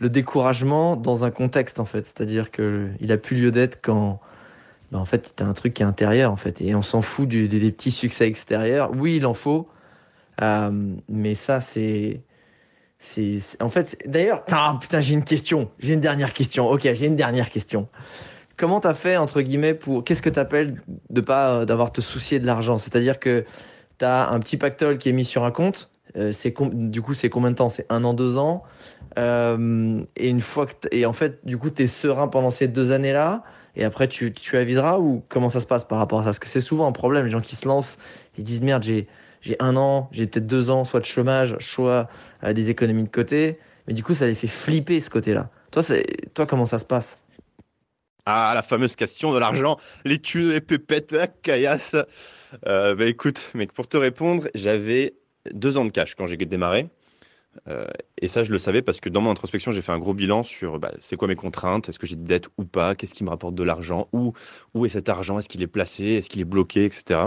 le 0.00 0.08
découragement 0.08 0.96
dans 0.96 1.24
un 1.24 1.30
contexte 1.30 1.80
en 1.80 1.84
fait. 1.84 2.06
C'est-à-dire 2.06 2.50
que 2.50 2.88
il 3.00 3.12
a 3.12 3.18
plus 3.18 3.36
lieu 3.36 3.50
d'être 3.50 3.80
quand 3.82 4.20
ben, 4.92 4.98
en 4.98 5.04
fait 5.04 5.34
tu 5.36 5.42
as 5.42 5.46
un 5.46 5.52
truc 5.52 5.74
qui 5.74 5.82
est 5.82 5.86
intérieur 5.86 6.32
en 6.32 6.36
fait 6.36 6.60
et 6.60 6.74
on 6.74 6.82
s'en 6.82 7.02
fout 7.02 7.28
des, 7.28 7.48
petits 7.70 7.90
succès 7.90 8.26
extérieurs. 8.26 8.90
Oui, 8.94 9.16
il 9.16 9.26
en 9.26 9.34
faut, 9.34 9.68
euh, 10.42 10.70
mais 11.08 11.34
ça 11.34 11.60
c'est 11.60 12.22
c'est 12.98 13.40
en 13.60 13.70
fait 13.70 13.96
d'ailleurs 14.06 14.44
oh, 14.52 14.78
putain 14.80 15.00
j'ai 15.00 15.14
une 15.14 15.24
question, 15.24 15.70
j'ai 15.78 15.94
une 15.94 16.00
dernière 16.00 16.32
question. 16.32 16.68
Ok, 16.68 16.82
j'ai 16.82 17.06
une 17.06 17.16
dernière 17.16 17.50
question. 17.50 17.88
comment 18.56 18.80
t'as 18.80 18.94
fait 18.94 19.16
entre 19.16 19.40
guillemets 19.42 19.74
pour 19.74 20.04
qu'est-ce 20.04 20.22
que 20.22 20.30
t'appelles 20.30 20.82
de 21.10 21.20
pas 21.20 21.64
d'avoir 21.64 21.92
te 21.92 22.00
soucier 22.00 22.38
de 22.38 22.46
l'argent? 22.46 22.78
C'est-à-dire 22.78 23.18
que 23.18 23.44
t'as 23.98 24.28
un 24.30 24.40
petit 24.40 24.56
pactole 24.56 24.98
qui 24.98 25.08
est 25.08 25.12
mis 25.12 25.24
sur 25.24 25.44
un 25.44 25.50
compte. 25.50 25.90
C'est 26.32 26.54
du 26.72 27.02
coup 27.02 27.14
c'est 27.14 27.28
combien 27.30 27.50
de 27.50 27.56
temps? 27.56 27.68
C'est 27.68 27.86
un 27.90 28.04
an, 28.04 28.14
deux 28.14 28.36
ans. 28.38 28.64
et 29.16 30.28
une 30.28 30.40
fois 30.40 30.66
que 30.66 30.72
et 30.92 31.06
en 31.06 31.12
fait 31.12 31.44
du 31.44 31.58
coup 31.58 31.70
t'es 31.70 31.86
serein 31.86 32.28
pendant 32.28 32.50
ces 32.50 32.68
deux 32.68 32.92
années 32.92 33.12
là 33.12 33.44
et 33.78 33.84
après 33.84 34.08
tu, 34.08 34.32
tu 34.32 34.56
ou 34.98 35.22
comment 35.28 35.48
ça 35.48 35.60
se 35.60 35.66
passe 35.66 35.84
par 35.84 35.98
rapport 35.98 36.18
à 36.18 36.22
ça? 36.22 36.26
Parce 36.26 36.40
que 36.40 36.48
c'est 36.48 36.60
souvent 36.60 36.86
un 36.86 36.92
problème, 36.92 37.24
les 37.24 37.30
gens 37.30 37.40
qui 37.40 37.54
se 37.54 37.66
lancent, 37.66 37.96
ils 38.36 38.42
disent 38.44 38.60
merde, 38.60 38.82
j'ai, 38.82 39.06
j'ai 39.40 39.56
un 39.60 39.76
an, 39.76 40.08
j'ai 40.12 40.26
peut-être 40.26 40.46
deux 40.46 40.68
ans, 40.68 40.84
soit 40.84 41.00
de 41.00 41.04
chômage, 41.04 41.56
soit 41.60 42.08
euh, 42.42 42.52
des 42.52 42.70
économies 42.70 43.04
de 43.04 43.08
côté, 43.08 43.58
mais 43.86 43.94
du 43.94 44.02
coup 44.02 44.14
ça 44.14 44.26
les 44.26 44.34
fait 44.34 44.48
flipper 44.48 45.00
ce 45.00 45.08
côté-là. 45.10 45.50
Toi, 45.70 45.82
toi 46.34 46.44
comment 46.46 46.66
ça 46.66 46.78
se 46.78 46.84
passe? 46.84 47.18
Ah, 48.26 48.52
la 48.54 48.62
fameuse 48.62 48.96
question 48.96 49.32
de 49.32 49.38
l'argent, 49.38 49.78
les 50.04 50.18
thunes, 50.18 50.50
les 50.50 50.60
pépettes, 50.60 51.12
la 51.12 51.28
caillasse. 51.28 51.94
Euh, 52.66 52.94
bah 52.94 53.06
écoute, 53.06 53.50
mec, 53.54 53.72
pour 53.72 53.86
te 53.88 53.96
répondre, 53.96 54.48
j'avais 54.54 55.14
deux 55.52 55.76
ans 55.76 55.84
de 55.84 55.90
cash 55.90 56.14
quand 56.14 56.26
j'ai 56.26 56.36
démarré. 56.36 56.88
Euh, 57.66 57.86
et 58.20 58.28
ça, 58.28 58.44
je 58.44 58.52
le 58.52 58.58
savais 58.58 58.82
parce 58.82 59.00
que 59.00 59.08
dans 59.08 59.20
mon 59.20 59.30
introspection, 59.30 59.72
j'ai 59.72 59.82
fait 59.82 59.92
un 59.92 59.98
gros 59.98 60.14
bilan 60.14 60.42
sur 60.42 60.78
bah, 60.78 60.92
c'est 60.98 61.16
quoi 61.16 61.28
mes 61.28 61.34
contraintes, 61.34 61.88
est-ce 61.88 61.98
que 61.98 62.06
j'ai 62.06 62.16
des 62.16 62.24
dettes 62.24 62.48
ou 62.58 62.64
pas, 62.64 62.94
qu'est-ce 62.94 63.14
qui 63.14 63.24
me 63.24 63.30
rapporte 63.30 63.54
de 63.54 63.62
l'argent, 63.62 64.08
où, 64.12 64.32
où 64.74 64.86
est 64.86 64.90
cet 64.90 65.08
argent, 65.08 65.38
est-ce 65.38 65.48
qu'il 65.48 65.62
est 65.62 65.66
placé, 65.66 66.04
est-ce 66.04 66.28
qu'il 66.28 66.40
est 66.40 66.44
bloqué, 66.44 66.84
etc. 66.84 67.20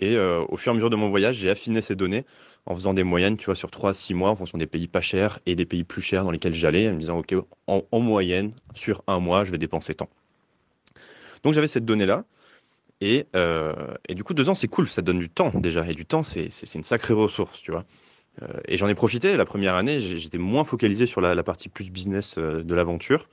Et 0.00 0.16
euh, 0.16 0.44
au 0.48 0.56
fur 0.56 0.70
et 0.70 0.72
à 0.72 0.74
mesure 0.74 0.90
de 0.90 0.96
mon 0.96 1.08
voyage, 1.08 1.36
j'ai 1.36 1.50
affiné 1.50 1.80
ces 1.80 1.96
données 1.96 2.24
en 2.66 2.74
faisant 2.74 2.94
des 2.94 3.04
moyennes, 3.04 3.36
tu 3.36 3.46
vois, 3.46 3.54
sur 3.54 3.70
3 3.70 3.94
6 3.94 4.14
mois 4.14 4.30
en 4.30 4.36
fonction 4.36 4.58
des 4.58 4.66
pays 4.66 4.88
pas 4.88 5.02
chers 5.02 5.38
et 5.46 5.54
des 5.54 5.66
pays 5.66 5.84
plus 5.84 6.02
chers 6.02 6.24
dans 6.24 6.30
lesquels 6.30 6.54
j'allais, 6.54 6.88
en 6.88 6.94
me 6.94 6.98
disant, 6.98 7.18
OK, 7.18 7.34
en, 7.66 8.00
moyenne, 8.00 8.52
sur 8.74 9.02
un 9.06 9.20
mois, 9.20 9.44
je 9.44 9.50
vais 9.50 9.58
dépenser 9.58 9.94
tant. 9.94 10.08
Donc 11.42 11.52
j'avais 11.52 11.68
cette 11.68 11.84
donnée-là. 11.84 12.24
Et, 13.00 13.26
euh, 13.34 13.94
et, 14.08 14.14
du 14.14 14.24
coup, 14.24 14.34
deux 14.34 14.48
ans, 14.48 14.54
c'est 14.54 14.68
cool, 14.68 14.88
ça 14.88 15.02
donne 15.02 15.18
du 15.18 15.28
temps 15.28 15.52
déjà. 15.54 15.86
Et 15.88 15.94
du 15.94 16.06
temps, 16.06 16.22
c'est 16.22 16.48
une 16.74 16.84
sacrée 16.84 17.14
ressource, 17.14 17.60
tu 17.60 17.70
vois. 17.70 17.84
Euh, 18.42 18.60
et 18.66 18.76
j'en 18.76 18.88
ai 18.88 18.94
profité. 18.94 19.36
La 19.36 19.44
première 19.44 19.74
année, 19.74 20.00
j'étais 20.00 20.38
moins 20.38 20.64
focalisé 20.64 21.06
sur 21.06 21.20
la, 21.20 21.42
partie 21.42 21.68
plus 21.68 21.90
business 21.90 22.36
euh, 22.38 22.62
de 22.62 22.74
l'aventure. 22.74 23.28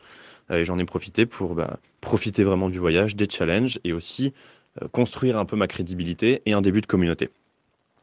Et 0.49 0.65
j'en 0.65 0.77
ai 0.77 0.85
profité 0.85 1.25
pour 1.25 1.55
bah, 1.55 1.79
profiter 2.01 2.43
vraiment 2.43 2.69
du 2.69 2.77
voyage, 2.77 3.15
des 3.15 3.29
challenges 3.29 3.79
et 3.85 3.93
aussi 3.93 4.33
construire 4.91 5.37
un 5.37 5.45
peu 5.45 5.55
ma 5.55 5.67
crédibilité 5.67 6.41
et 6.45 6.53
un 6.53 6.61
début 6.61 6.81
de 6.81 6.87
communauté. 6.87 7.29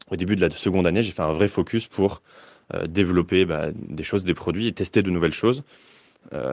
Au 0.09 0.15
début 0.15 0.35
de 0.35 0.41
la 0.41 0.49
seconde 0.49 0.87
année, 0.87 1.03
j'ai 1.03 1.11
fait 1.11 1.21
un 1.21 1.33
vrai 1.33 1.47
focus 1.47 1.87
pour 1.87 2.23
développer 2.87 3.45
bah, 3.45 3.67
des 3.73 4.03
choses, 4.03 4.23
des 4.23 4.33
produits 4.33 4.65
et 4.65 4.71
tester 4.71 5.03
de 5.03 5.11
nouvelles 5.11 5.33
choses. 5.33 5.63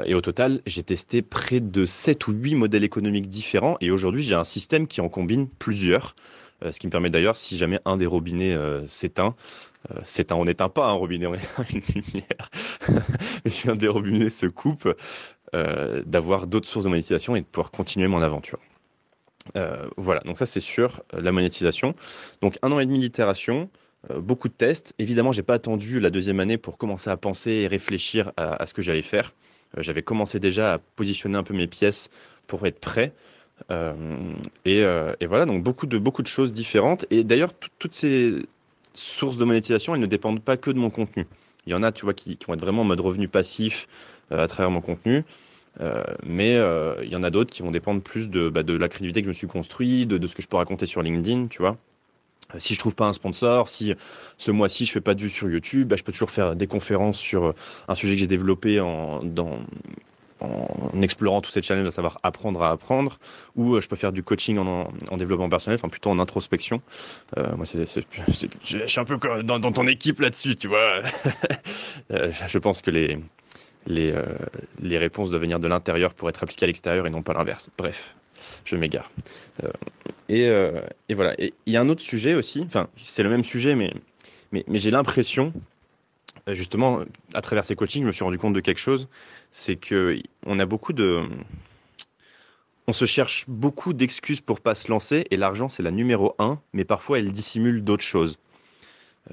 Et 0.06 0.14
au 0.14 0.20
total, 0.22 0.62
j'ai 0.64 0.82
testé 0.82 1.20
près 1.20 1.60
de 1.60 1.84
7 1.84 2.28
ou 2.28 2.32
8 2.32 2.54
modèles 2.54 2.84
économiques 2.84 3.28
différents 3.28 3.76
et 3.80 3.90
aujourd'hui, 3.90 4.22
j'ai 4.22 4.34
un 4.34 4.44
système 4.44 4.86
qui 4.86 5.00
en 5.02 5.08
combine 5.08 5.48
plusieurs. 5.48 6.16
ce 6.62 6.78
qui 6.78 6.86
me 6.86 6.90
permet 6.92 7.10
d'ailleurs, 7.10 7.36
si 7.36 7.58
jamais 7.58 7.78
un 7.84 7.98
des 7.98 8.06
robinets 8.06 8.56
s'éteint, 8.86 9.34
euh, 9.90 10.00
c'est 10.04 10.32
un, 10.32 10.36
on 10.36 10.44
n'éteint 10.44 10.68
pas 10.68 10.88
un 10.88 10.92
robinet, 10.92 11.26
on 11.26 11.34
éteint 11.34 11.64
une 11.72 11.82
lumière. 11.94 12.50
Mais 13.44 13.50
si 13.50 13.68
un 13.68 13.76
des 13.76 13.88
robinets 13.88 14.30
se 14.30 14.46
coupe, 14.46 14.88
euh, 15.54 16.02
d'avoir 16.06 16.46
d'autres 16.46 16.68
sources 16.68 16.84
de 16.84 16.90
monétisation 16.90 17.36
et 17.36 17.40
de 17.40 17.46
pouvoir 17.46 17.70
continuer 17.70 18.08
mon 18.08 18.22
aventure. 18.22 18.58
Euh, 19.56 19.88
voilà, 19.96 20.20
donc 20.22 20.38
ça 20.38 20.46
c'est 20.46 20.60
sûr, 20.60 21.02
la 21.12 21.30
monétisation. 21.30 21.94
Donc 22.40 22.58
un 22.62 22.72
an 22.72 22.80
et 22.80 22.86
demi 22.86 22.98
d'itération, 22.98 23.70
beaucoup 24.14 24.48
de 24.48 24.54
tests. 24.54 24.94
Évidemment, 24.98 25.32
j'ai 25.32 25.42
pas 25.42 25.54
attendu 25.54 26.00
la 26.00 26.10
deuxième 26.10 26.40
année 26.40 26.58
pour 26.58 26.78
commencer 26.78 27.10
à 27.10 27.16
penser 27.16 27.50
et 27.50 27.66
réfléchir 27.66 28.32
à, 28.36 28.66
ce 28.66 28.74
que 28.74 28.82
j'allais 28.82 29.02
faire. 29.02 29.34
J'avais 29.76 30.02
commencé 30.02 30.40
déjà 30.40 30.74
à 30.74 30.78
positionner 30.78 31.36
un 31.36 31.42
peu 31.42 31.54
mes 31.54 31.66
pièces 31.66 32.10
pour 32.46 32.66
être 32.66 32.78
prêt. 32.78 33.12
et, 33.70 34.82
voilà, 35.26 35.46
donc 35.46 35.62
beaucoup 35.62 35.86
de 35.86 35.98
beaucoup 35.98 36.22
de 36.22 36.28
choses 36.28 36.52
différentes. 36.52 37.06
Et 37.10 37.24
d'ailleurs, 37.24 37.52
toutes 37.78 37.94
ces 37.94 38.46
sources 38.96 39.36
de 39.36 39.44
monétisation, 39.44 39.94
elles 39.94 40.00
ne 40.00 40.06
dépendent 40.06 40.42
pas 40.42 40.56
que 40.56 40.70
de 40.70 40.78
mon 40.78 40.90
contenu. 40.90 41.26
Il 41.66 41.70
y 41.70 41.74
en 41.74 41.82
a, 41.82 41.92
tu 41.92 42.04
vois, 42.04 42.14
qui, 42.14 42.38
vont 42.46 42.54
être 42.54 42.60
vraiment 42.60 42.82
en 42.82 42.84
mode 42.84 43.00
revenu 43.00 43.28
passif 43.28 43.88
euh, 44.32 44.42
à 44.42 44.48
travers 44.48 44.70
mon 44.70 44.80
contenu. 44.80 45.24
Euh, 45.80 46.04
mais 46.24 46.56
euh, 46.56 46.94
il 47.02 47.10
y 47.10 47.16
en 47.16 47.22
a 47.22 47.30
d'autres 47.30 47.52
qui 47.52 47.62
vont 47.62 47.70
dépendre 47.70 48.00
plus 48.00 48.30
de, 48.30 48.48
bah, 48.48 48.62
de 48.62 48.74
la 48.74 48.88
crédibilité 48.88 49.20
que 49.20 49.26
je 49.26 49.30
me 49.30 49.34
suis 49.34 49.46
construit, 49.46 50.06
de, 50.06 50.24
ce 50.26 50.34
que 50.34 50.42
je 50.42 50.48
peux 50.48 50.56
raconter 50.56 50.86
sur 50.86 51.02
LinkedIn, 51.02 51.48
tu 51.48 51.58
vois. 51.58 51.76
Si 52.58 52.74
je 52.74 52.78
trouve 52.78 52.94
pas 52.94 53.06
un 53.06 53.12
sponsor, 53.12 53.68
si 53.68 53.94
ce 54.38 54.50
mois-ci 54.50 54.86
je 54.86 54.92
fais 54.92 55.00
pas 55.00 55.14
de 55.14 55.22
vue 55.22 55.30
sur 55.30 55.50
YouTube, 55.50 55.88
bah, 55.88 55.96
je 55.96 56.04
peux 56.04 56.12
toujours 56.12 56.30
faire 56.30 56.54
des 56.56 56.66
conférences 56.66 57.18
sur 57.18 57.54
un 57.88 57.94
sujet 57.94 58.14
que 58.14 58.20
j'ai 58.20 58.26
développé 58.26 58.80
en, 58.80 59.22
explorant 61.02 61.40
tous 61.40 61.50
ces 61.50 61.62
challenges, 61.62 61.88
à 61.88 61.90
savoir 61.90 62.18
apprendre 62.22 62.62
à 62.62 62.70
apprendre, 62.70 63.18
ou 63.56 63.74
euh, 63.74 63.80
je 63.80 63.88
peux 63.88 63.96
faire 63.96 64.12
du 64.12 64.22
coaching 64.22 64.58
en, 64.58 64.90
en 65.10 65.16
développement 65.16 65.48
personnel, 65.48 65.78
enfin 65.78 65.88
plutôt 65.88 66.10
en 66.10 66.18
introspection. 66.18 66.82
Euh, 67.36 67.56
moi, 67.56 67.66
c'est, 67.66 67.84
je 67.86 68.86
suis 68.86 69.00
un 69.00 69.04
peu 69.04 69.18
dans, 69.42 69.58
dans 69.58 69.72
ton 69.72 69.86
équipe 69.86 70.20
là-dessus, 70.20 70.56
tu 70.56 70.68
vois. 70.68 71.02
Euh, 72.12 72.30
je 72.46 72.58
pense 72.58 72.82
que 72.82 72.90
les 72.90 73.18
les, 73.86 74.14
les 74.80 74.98
réponses 74.98 75.30
doivent 75.30 75.42
venir 75.42 75.58
de 75.58 75.66
l'intérieur 75.66 76.14
pour 76.14 76.28
être 76.28 76.42
appliquées 76.42 76.64
à 76.64 76.66
l'extérieur 76.66 77.06
et 77.06 77.10
non 77.10 77.22
pas 77.22 77.32
l'inverse. 77.32 77.70
Bref, 77.76 78.14
je 78.64 78.76
m'égare. 78.76 79.10
et, 80.28 80.42
et 81.08 81.14
voilà. 81.14 81.34
Il 81.38 81.72
y 81.72 81.76
a 81.76 81.80
un 81.80 81.88
autre 81.88 82.02
sujet 82.02 82.34
aussi. 82.34 82.62
Enfin, 82.66 82.88
c'est 82.96 83.22
le 83.22 83.30
même 83.30 83.44
sujet, 83.44 83.74
mais 83.74 83.92
j'ai 84.68 84.90
l'impression 84.90 85.52
euh, 86.48 86.54
justement, 86.54 87.00
à 87.34 87.42
travers 87.42 87.64
ces 87.64 87.74
coachings, 87.74 88.02
je 88.02 88.06
me 88.06 88.12
suis 88.12 88.24
rendu 88.24 88.38
compte 88.38 88.54
de 88.54 88.60
quelque 88.60 88.78
chose, 88.78 89.08
c'est 89.50 89.76
que 89.76 90.20
on 90.44 90.58
a 90.58 90.66
beaucoup 90.66 90.92
de, 90.92 91.22
on 92.86 92.92
se 92.92 93.04
cherche 93.04 93.44
beaucoup 93.48 93.92
d'excuses 93.92 94.40
pour 94.40 94.60
pas 94.60 94.74
se 94.74 94.88
lancer, 94.88 95.24
et 95.30 95.36
l'argent 95.36 95.68
c'est 95.68 95.82
la 95.82 95.90
numéro 95.90 96.34
un, 96.38 96.60
mais 96.72 96.84
parfois 96.84 97.18
elle 97.18 97.32
dissimule 97.32 97.82
d'autres 97.82 98.04
choses. 98.04 98.38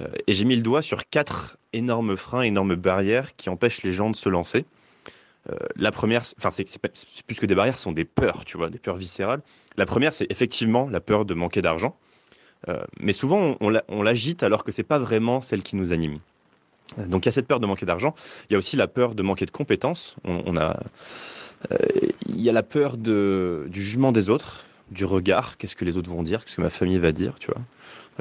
Euh, 0.00 0.08
et 0.26 0.32
j'ai 0.32 0.44
mis 0.44 0.56
le 0.56 0.62
doigt 0.62 0.82
sur 0.82 1.08
quatre 1.08 1.56
énormes 1.72 2.16
freins, 2.16 2.42
énormes 2.42 2.74
barrières 2.74 3.36
qui 3.36 3.48
empêchent 3.48 3.84
les 3.84 3.92
gens 3.92 4.10
de 4.10 4.16
se 4.16 4.28
lancer. 4.28 4.64
Euh, 5.50 5.56
la 5.76 5.92
première, 5.92 6.22
enfin 6.38 6.50
c'est 6.50 6.66
plus 7.26 7.38
que 7.38 7.46
des 7.46 7.54
barrières, 7.54 7.76
ce 7.76 7.84
sont 7.84 7.92
des 7.92 8.04
peurs, 8.04 8.44
tu 8.44 8.56
vois, 8.56 8.70
des 8.70 8.78
peurs 8.78 8.96
viscérales. 8.96 9.42
La 9.76 9.86
première, 9.86 10.14
c'est 10.14 10.26
effectivement 10.30 10.88
la 10.88 11.00
peur 11.00 11.24
de 11.24 11.34
manquer 11.34 11.62
d'argent, 11.62 11.96
mais 12.98 13.12
souvent 13.12 13.56
on, 13.60 13.80
on 13.88 14.02
l'agite 14.02 14.42
alors 14.42 14.64
que 14.64 14.72
c'est 14.72 14.84
pas 14.84 14.98
vraiment 14.98 15.42
celle 15.42 15.62
qui 15.62 15.76
nous 15.76 15.92
anime. 15.92 16.18
Donc 16.98 17.24
il 17.24 17.26
y 17.26 17.30
a 17.30 17.32
cette 17.32 17.46
peur 17.46 17.60
de 17.60 17.66
manquer 17.66 17.86
d'argent. 17.86 18.14
Il 18.48 18.52
y 18.52 18.56
a 18.56 18.58
aussi 18.58 18.76
la 18.76 18.86
peur 18.86 19.14
de 19.14 19.22
manquer 19.22 19.46
de 19.46 19.50
compétences. 19.50 20.16
On, 20.24 20.56
a, 20.56 20.80
euh, 21.72 21.76
il 22.26 22.40
y 22.40 22.48
a 22.48 22.52
la 22.52 22.62
peur 22.62 22.96
de, 22.96 23.66
du 23.68 23.82
jugement 23.82 24.12
des 24.12 24.30
autres, 24.30 24.64
du 24.94 25.04
regard. 25.04 25.58
Qu'est-ce 25.58 25.76
que 25.76 25.84
les 25.84 25.96
autres 25.96 26.10
vont 26.10 26.22
dire 26.22 26.44
Qu'est-ce 26.44 26.56
que 26.56 26.62
ma 26.62 26.70
famille 26.70 26.98
va 26.98 27.12
dire 27.12 27.34
Tu 27.38 27.48
vois 27.48 27.60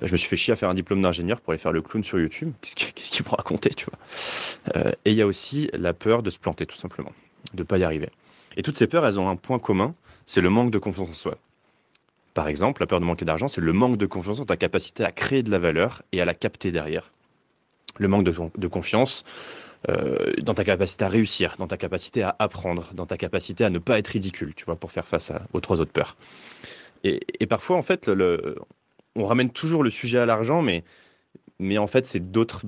euh, 0.01 0.07
Je 0.07 0.11
me 0.11 0.17
suis 0.17 0.27
fait 0.27 0.35
chier 0.35 0.53
à 0.53 0.55
faire 0.55 0.69
un 0.69 0.73
diplôme 0.73 1.01
d'ingénieur 1.01 1.39
pour 1.39 1.53
aller 1.53 1.59
faire 1.59 1.71
le 1.71 1.81
clown 1.81 2.03
sur 2.03 2.19
YouTube. 2.19 2.51
Qu'est-ce 2.61 3.11
qu'ils 3.11 3.25
vont 3.25 3.35
raconter 3.35 3.69
Tu 3.69 3.85
vois 3.85 4.75
euh, 4.75 4.91
Et 5.05 5.11
il 5.11 5.15
y 5.15 5.21
a 5.21 5.27
aussi 5.27 5.69
la 5.73 5.93
peur 5.93 6.23
de 6.23 6.29
se 6.29 6.39
planter, 6.39 6.65
tout 6.65 6.75
simplement, 6.75 7.13
de 7.53 7.63
pas 7.63 7.77
y 7.77 7.83
arriver. 7.83 8.09
Et 8.57 8.63
toutes 8.63 8.77
ces 8.77 8.87
peurs, 8.87 9.05
elles 9.05 9.19
ont 9.19 9.29
un 9.29 9.35
point 9.35 9.59
commun, 9.59 9.95
c'est 10.25 10.41
le 10.41 10.49
manque 10.49 10.71
de 10.71 10.79
confiance 10.79 11.09
en 11.09 11.13
soi. 11.13 11.37
Par 12.33 12.47
exemple, 12.47 12.81
la 12.81 12.87
peur 12.87 12.99
de 12.99 13.05
manquer 13.05 13.25
d'argent, 13.25 13.47
c'est 13.47 13.61
le 13.61 13.73
manque 13.73 13.97
de 13.97 14.05
confiance 14.05 14.39
en 14.39 14.45
ta 14.45 14.57
capacité 14.57 15.03
à 15.03 15.11
créer 15.11 15.43
de 15.43 15.51
la 15.51 15.59
valeur 15.59 16.01
et 16.11 16.21
à 16.21 16.25
la 16.25 16.33
capter 16.33 16.71
derrière 16.71 17.11
le 17.97 18.07
manque 18.07 18.23
de, 18.23 18.67
confiance 18.67 19.23
euh, 19.23 19.72
dans 19.87 20.53
ta 20.53 20.63
capacité 20.63 21.03
à 21.03 21.09
réussir, 21.09 21.55
dans 21.57 21.67
ta 21.67 21.77
capacité 21.77 22.23
à 22.23 22.35
apprendre, 22.39 22.91
dans 22.93 23.05
ta 23.05 23.17
capacité 23.17 23.65
à 23.65 23.69
ne 23.69 23.79
pas 23.79 23.99
être 23.99 24.07
ridicule, 24.07 24.53
tu 24.55 24.65
vois, 24.65 24.75
pour 24.75 24.91
faire 24.91 25.07
face 25.07 25.31
aux 25.51 25.59
trois 25.59 25.81
autres 25.81 25.91
peurs. 25.91 26.15
Et, 27.03 27.45
parfois, 27.47 27.77
en 27.77 27.83
fait, 27.83 28.09
on 29.15 29.25
ramène 29.25 29.49
toujours 29.49 29.83
le 29.83 29.89
sujet 29.89 30.19
à 30.19 30.25
l'argent, 30.25 30.61
mais 30.61 31.77
en 31.77 31.87
fait, 31.87 32.05
c'est 32.05 32.31
d'autres, 32.31 32.63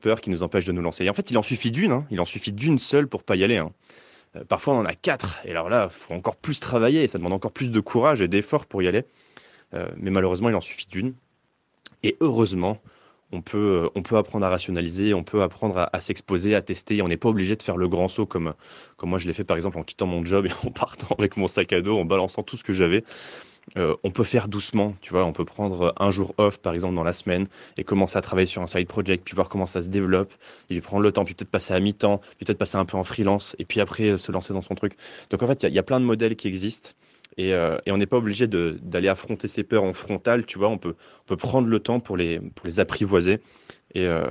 peurs 0.00 0.20
qui 0.20 0.30
nous 0.30 0.42
empêchent 0.42 0.66
de 0.66 0.72
nous 0.72 0.82
lancer. 0.82 1.04
Et 1.04 1.10
en 1.10 1.14
fait, 1.14 1.30
il 1.30 1.38
en 1.38 1.42
suffit 1.42 1.70
d'une, 1.70 1.92
hein. 1.92 2.06
il 2.10 2.20
en 2.20 2.24
suffit 2.24 2.52
d'une 2.52 2.78
seule 2.78 3.06
pour 3.06 3.22
pas 3.22 3.36
y 3.36 3.44
aller. 3.44 3.58
Hein. 3.58 3.72
Euh, 4.36 4.44
parfois, 4.44 4.74
on 4.74 4.78
en 4.78 4.84
a 4.84 4.94
quatre, 4.94 5.40
et 5.44 5.50
alors 5.50 5.68
là, 5.68 5.88
il 5.90 5.94
faut 5.94 6.14
encore 6.14 6.36
plus 6.36 6.58
travailler, 6.60 7.02
et 7.04 7.08
ça 7.08 7.18
demande 7.18 7.34
encore 7.34 7.52
plus 7.52 7.70
de 7.70 7.80
courage 7.80 8.20
et 8.20 8.28
d'effort 8.28 8.66
pour 8.66 8.82
y 8.82 8.88
aller. 8.88 9.04
Euh, 9.74 9.88
mais 9.96 10.10
malheureusement, 10.10 10.48
il 10.48 10.54
en 10.54 10.60
suffit 10.60 10.86
d'une. 10.86 11.14
Et 12.02 12.16
heureusement, 12.20 12.78
on 13.32 13.40
peut, 13.40 13.84
euh, 13.84 13.88
on 13.94 14.02
peut 14.02 14.16
apprendre 14.16 14.46
à 14.46 14.48
rationaliser, 14.48 15.14
on 15.14 15.24
peut 15.24 15.42
apprendre 15.42 15.88
à, 15.92 16.00
s'exposer, 16.00 16.54
à 16.54 16.62
tester. 16.62 17.02
On 17.02 17.08
n'est 17.08 17.16
pas 17.16 17.28
obligé 17.28 17.56
de 17.56 17.62
faire 17.62 17.76
le 17.76 17.88
grand 17.88 18.08
saut 18.08 18.26
comme, 18.26 18.54
comme 18.96 19.10
moi 19.10 19.18
je 19.18 19.26
l'ai 19.26 19.32
fait 19.32 19.44
par 19.44 19.56
exemple 19.56 19.78
en 19.78 19.82
quittant 19.82 20.06
mon 20.06 20.24
job 20.24 20.46
et 20.46 20.52
en 20.66 20.70
partant 20.70 21.14
avec 21.18 21.36
mon 21.36 21.48
sac 21.48 21.72
à 21.72 21.80
dos, 21.80 21.98
en 21.98 22.04
balançant 22.04 22.42
tout 22.42 22.56
ce 22.56 22.64
que 22.64 22.72
j'avais. 22.72 23.04
Euh, 23.76 23.94
on 24.02 24.10
peut 24.10 24.24
faire 24.24 24.48
doucement, 24.48 24.94
tu 25.00 25.12
vois, 25.12 25.24
on 25.24 25.32
peut 25.32 25.44
prendre 25.44 25.94
un 25.98 26.10
jour 26.10 26.34
off 26.36 26.58
par 26.58 26.74
exemple 26.74 26.94
dans 26.96 27.04
la 27.04 27.12
semaine 27.12 27.46
et 27.76 27.84
commencer 27.84 28.18
à 28.18 28.20
travailler 28.20 28.46
sur 28.46 28.60
un 28.60 28.66
side 28.66 28.88
project, 28.88 29.24
puis 29.24 29.34
voir 29.34 29.48
comment 29.48 29.66
ça 29.66 29.82
se 29.82 29.88
développe, 29.88 30.32
puis 30.68 30.80
prendre 30.80 31.02
le 31.02 31.12
temps, 31.12 31.24
puis 31.24 31.34
peut-être 31.34 31.50
passer 31.50 31.72
à 31.72 31.80
mi-temps, 31.80 32.18
puis 32.36 32.44
peut-être 32.44 32.58
passer 32.58 32.76
un 32.76 32.84
peu 32.84 32.96
en 32.96 33.04
freelance, 33.04 33.54
et 33.58 33.64
puis 33.64 33.80
après 33.80 34.10
euh, 34.10 34.18
se 34.18 34.32
lancer 34.32 34.52
dans 34.52 34.62
son 34.62 34.74
truc. 34.74 34.96
Donc 35.30 35.42
en 35.42 35.46
fait, 35.46 35.62
il 35.62 35.72
y, 35.72 35.78
a 35.78 35.82
plein 35.82 36.00
de 36.00 36.04
modèles 36.04 36.34
qui 36.34 36.48
existent. 36.48 36.90
Euh, 37.40 37.78
et, 37.86 37.92
on 37.92 37.96
n'est 37.96 38.06
pas 38.06 38.18
obligé 38.18 38.46
d'aller 38.46 39.08
affronter 39.08 39.48
ces 39.48 39.64
peurs 39.64 39.84
en 39.84 39.92
frontal, 39.92 40.44
tu 40.44 40.58
vois. 40.58 40.68
On 40.68 40.78
peut, 40.78 40.94
prendre 41.36 41.68
le 41.68 41.80
temps 41.80 42.00
pour 42.00 42.16
les, 42.16 42.40
apprivoiser 42.78 43.40
et, 43.94 44.06
euh, 44.06 44.26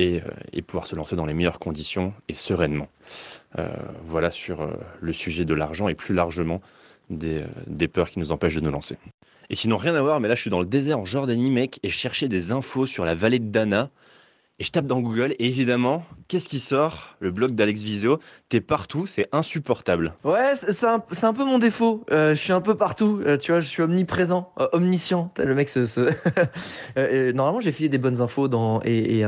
euh, 0.00 0.20
et, 0.52 0.62
pouvoir 0.62 0.86
se 0.86 0.94
lancer 0.94 1.16
dans 1.16 1.26
les 1.26 1.34
meilleures 1.34 1.58
conditions 1.58 2.12
et 2.28 2.34
sereinement. 2.34 2.88
voilà 4.06 4.30
sur 4.30 4.68
le 5.00 5.12
sujet 5.12 5.44
de 5.44 5.54
l'argent 5.54 5.88
et 5.88 5.94
plus 5.94 6.14
largement 6.14 6.60
des, 7.10 7.44
peurs 7.92 8.10
qui 8.10 8.18
nous 8.18 8.32
empêchent 8.32 8.56
de 8.56 8.60
nous 8.60 8.70
lancer. 8.70 8.96
Et 9.48 9.54
sinon, 9.54 9.76
rien 9.76 9.94
à 9.94 10.02
voir, 10.02 10.20
mais 10.20 10.28
là, 10.28 10.34
je 10.34 10.40
suis 10.40 10.50
dans 10.50 10.60
le 10.60 10.66
désert 10.66 10.98
en 10.98 11.06
Jordanie, 11.06 11.50
mec, 11.50 11.78
et 11.84 11.88
je 11.88 11.96
cherchais 11.96 12.28
des 12.28 12.50
infos 12.50 12.86
sur 12.86 13.04
la 13.04 13.14
vallée 13.14 13.38
de 13.38 13.48
Dana. 13.48 13.90
Et 14.58 14.64
je 14.64 14.72
tape 14.72 14.86
dans 14.86 15.02
Google, 15.02 15.34
et 15.38 15.46
évidemment, 15.48 16.02
qu'est-ce 16.28 16.48
qui 16.48 16.60
sort? 16.60 17.16
Le 17.20 17.30
blog 17.30 17.54
d'Alex 17.54 17.82
Visio. 17.82 18.20
T'es 18.48 18.62
partout, 18.62 19.06
c'est 19.06 19.28
insupportable. 19.30 20.14
Ouais, 20.24 20.54
c'est 20.56 20.86
un, 20.86 21.02
un, 21.22 21.32
peu 21.34 21.44
mon 21.44 21.58
défaut. 21.58 22.06
Euh, 22.10 22.34
je 22.34 22.40
suis 22.40 22.54
un 22.54 22.62
peu 22.62 22.74
partout. 22.74 23.20
Euh, 23.26 23.36
tu 23.36 23.52
vois, 23.52 23.60
je 23.60 23.68
suis 23.68 23.82
omniprésent, 23.82 24.54
euh, 24.58 24.66
omniscient. 24.72 25.30
Le 25.36 25.54
mec 25.54 25.68
se. 25.68 26.10
normalement, 27.32 27.60
j'ai 27.60 27.70
filé 27.70 27.90
des 27.90 27.98
bonnes 27.98 28.22
infos 28.22 28.48
dans 28.48 28.80
et, 28.82 29.24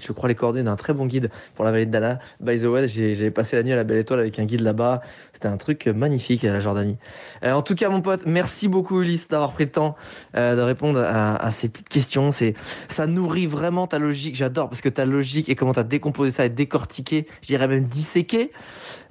je 0.00 0.12
crois 0.12 0.28
les 0.28 0.36
coordonnées 0.36 0.62
d'un 0.62 0.76
très 0.76 0.94
bon 0.94 1.06
guide 1.06 1.30
pour 1.56 1.64
la 1.64 1.72
vallée 1.72 1.86
de 1.86 1.90
Dana. 1.90 2.20
By 2.38 2.60
the 2.60 2.66
way, 2.66 2.86
j'ai 2.86 3.32
passé 3.32 3.56
la 3.56 3.64
nuit 3.64 3.72
à 3.72 3.76
la 3.76 3.82
Belle 3.82 3.98
Étoile 3.98 4.20
avec 4.20 4.38
un 4.38 4.44
guide 4.44 4.60
là-bas. 4.60 5.02
C'était 5.38 5.46
un 5.46 5.56
truc 5.56 5.86
magnifique 5.86 6.44
à 6.44 6.52
la 6.52 6.58
Jordanie. 6.58 6.96
en 7.44 7.62
tout 7.62 7.76
cas, 7.76 7.88
mon 7.90 8.00
pote, 8.00 8.22
merci 8.26 8.66
beaucoup 8.66 9.02
Ulysse 9.02 9.28
d'avoir 9.28 9.52
pris 9.52 9.66
le 9.66 9.70
temps 9.70 9.94
de 10.34 10.60
répondre 10.60 11.00
à, 11.00 11.48
ces 11.52 11.68
petites 11.68 11.88
questions. 11.88 12.32
C'est 12.32 12.54
ça 12.88 13.06
nourrit 13.06 13.46
vraiment 13.46 13.86
ta 13.86 14.00
logique. 14.00 14.34
J'adore 14.34 14.68
parce 14.68 14.80
que 14.80 14.88
ta 14.88 15.06
logique 15.06 15.48
et 15.48 15.54
comment 15.54 15.74
tu 15.74 15.78
as 15.78 15.84
décomposé 15.84 16.30
ça 16.30 16.44
et 16.44 16.48
décortiqué, 16.48 17.28
je 17.42 17.46
dirais 17.46 17.68
même 17.68 17.84
disséqué. 17.84 18.50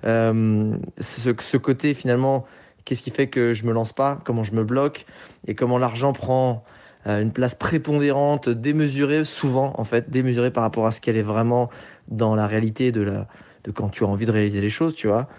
Euh, 0.04 0.76
ce, 1.00 1.32
ce, 1.40 1.56
côté 1.56 1.94
finalement, 1.94 2.46
qu'est-ce 2.84 3.02
qui 3.02 3.12
fait 3.12 3.28
que 3.28 3.54
je 3.54 3.64
me 3.64 3.72
lance 3.72 3.94
pas, 3.94 4.20
comment 4.26 4.44
je 4.44 4.52
me 4.52 4.66
bloque 4.66 5.06
et 5.48 5.56
comment 5.56 5.78
l'argent 5.78 6.12
prend 6.12 6.66
euh, 7.08 7.22
une 7.22 7.32
place 7.32 7.56
prépondérante, 7.56 8.50
démesurée 8.50 9.24
souvent 9.24 9.74
en 9.78 9.86
fait, 9.86 10.10
démesurée 10.10 10.52
par 10.52 10.64
rapport 10.64 10.88
à 10.88 10.92
ce 10.92 11.00
qu'elle 11.00 11.16
est 11.16 11.24
vraiment 11.24 11.70
dans 12.10 12.36
la 12.36 12.48
réalité 12.48 12.92
de, 12.92 13.02
la, 13.02 13.28
de 13.64 13.72
quand 13.72 13.90
tu 13.90 14.04
as 14.04 14.08
envie 14.08 14.26
de 14.26 14.32
réaliser 14.32 14.60
les 14.60 14.70
choses, 14.70 14.94
tu 14.94 15.08
vois. 15.08 15.30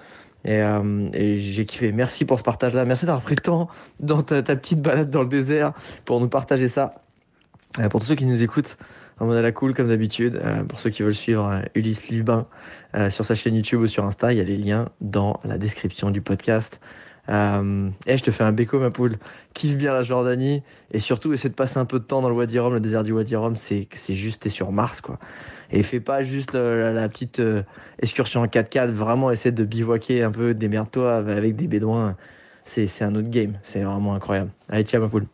Et, 0.45 0.63
euh, 0.63 1.09
et 1.13 1.39
j'ai 1.39 1.67
kiffé. 1.67 1.93
Merci 1.93 2.25
pour 2.25 2.39
ce 2.39 2.45
partage-là. 2.45 2.85
Merci 2.85 3.07
d'avoir 3.07 3.23
pris 3.23 3.35
le 3.35 3.43
temps 3.43 3.69
dans 4.01 4.23
ta, 4.23 4.43
petite 4.43 4.81
balade 4.81 5.11
dans 5.11 5.23
le 5.23 5.29
désert 5.29 5.73
pour 6.05 6.21
nous 6.21 6.29
partager 6.29 6.69
ça. 6.69 7.03
Euh, 7.79 7.89
pour 7.89 8.01
tous 8.01 8.07
ceux 8.07 8.15
qui 8.15 8.25
nous 8.25 8.43
écoutent, 8.43 8.77
en 9.21 9.27
mode 9.27 9.37
à 9.37 9.43
la 9.43 9.53
cool 9.53 9.75
comme 9.75 9.89
d'habitude. 9.89 10.41
Euh, 10.43 10.63
pour 10.63 10.79
ceux 10.81 10.91
qui 10.91 11.03
veulent 11.03 11.15
suivre 11.15 11.63
Ulysse 11.75 12.09
Lubin 12.11 12.47
sur 13.11 13.25
sa 13.25 13.35
chaîne 13.35 13.55
YouTube 13.55 13.81
ou 13.81 13.87
sur 13.87 14.05
Insta, 14.05 14.33
il 14.33 14.39
y 14.39 14.41
a 14.41 14.45
les 14.45 14.57
liens 14.57 14.89
dans 15.01 15.41
la 15.45 15.59
description 15.59 16.11
du 16.11 16.21
podcast. 16.21 16.81
Et 17.29 18.17
je 18.17 18.23
te 18.23 18.31
fais 18.31 18.43
un 18.43 18.53
béco 18.53 18.79
ma 18.79 18.89
poule. 18.89 19.19
Kiffe 19.53 19.77
bien 19.77 19.93
la 19.93 20.01
Jordanie 20.01 20.63
et 20.93 21.01
surtout 21.01 21.35
essaie 21.35 21.51
de 21.51 21.55
passer 21.55 21.79
un 21.79 21.85
peu 21.85 21.99
de 21.99 22.05
temps 22.05 22.23
dans 22.23 22.31
le 22.31 22.35
Wadi 22.35 22.59
Rum, 22.59 22.73
le 22.73 22.81
désert 22.81 23.03
du 23.03 23.13
Wadi 23.13 23.37
Rum, 23.37 23.57
c'est 23.57 23.87
juste 24.15 24.43
t'es 24.43 24.49
sur 24.49 24.73
Mars 24.73 25.03
quoi. 25.03 25.19
Et 25.71 25.83
fais 25.83 26.01
pas 26.01 26.23
juste 26.25 26.53
la, 26.55 26.93
la 26.93 27.09
petite 27.09 27.41
euh, 27.41 27.63
excursion 28.01 28.41
en 28.41 28.47
4x4, 28.47 28.91
vraiment 28.91 29.31
essaie 29.31 29.53
de 29.53 29.65
bivouaquer 29.65 30.23
un 30.23 30.31
peu, 30.33 30.55
démerde-toi 30.55 31.17
avec 31.17 31.57
des 31.57 31.69
bédouins. 31.69 32.17
C'est 32.65 33.03
un 33.03 33.15
autre 33.15 33.31
game, 33.31 33.59
c'est 33.65 33.83
vraiment 33.83 34.15
incroyable. 34.15 34.51
Allez, 34.69 34.85
tiens 34.85 35.01
ma 35.01 35.09
poule. 35.09 35.27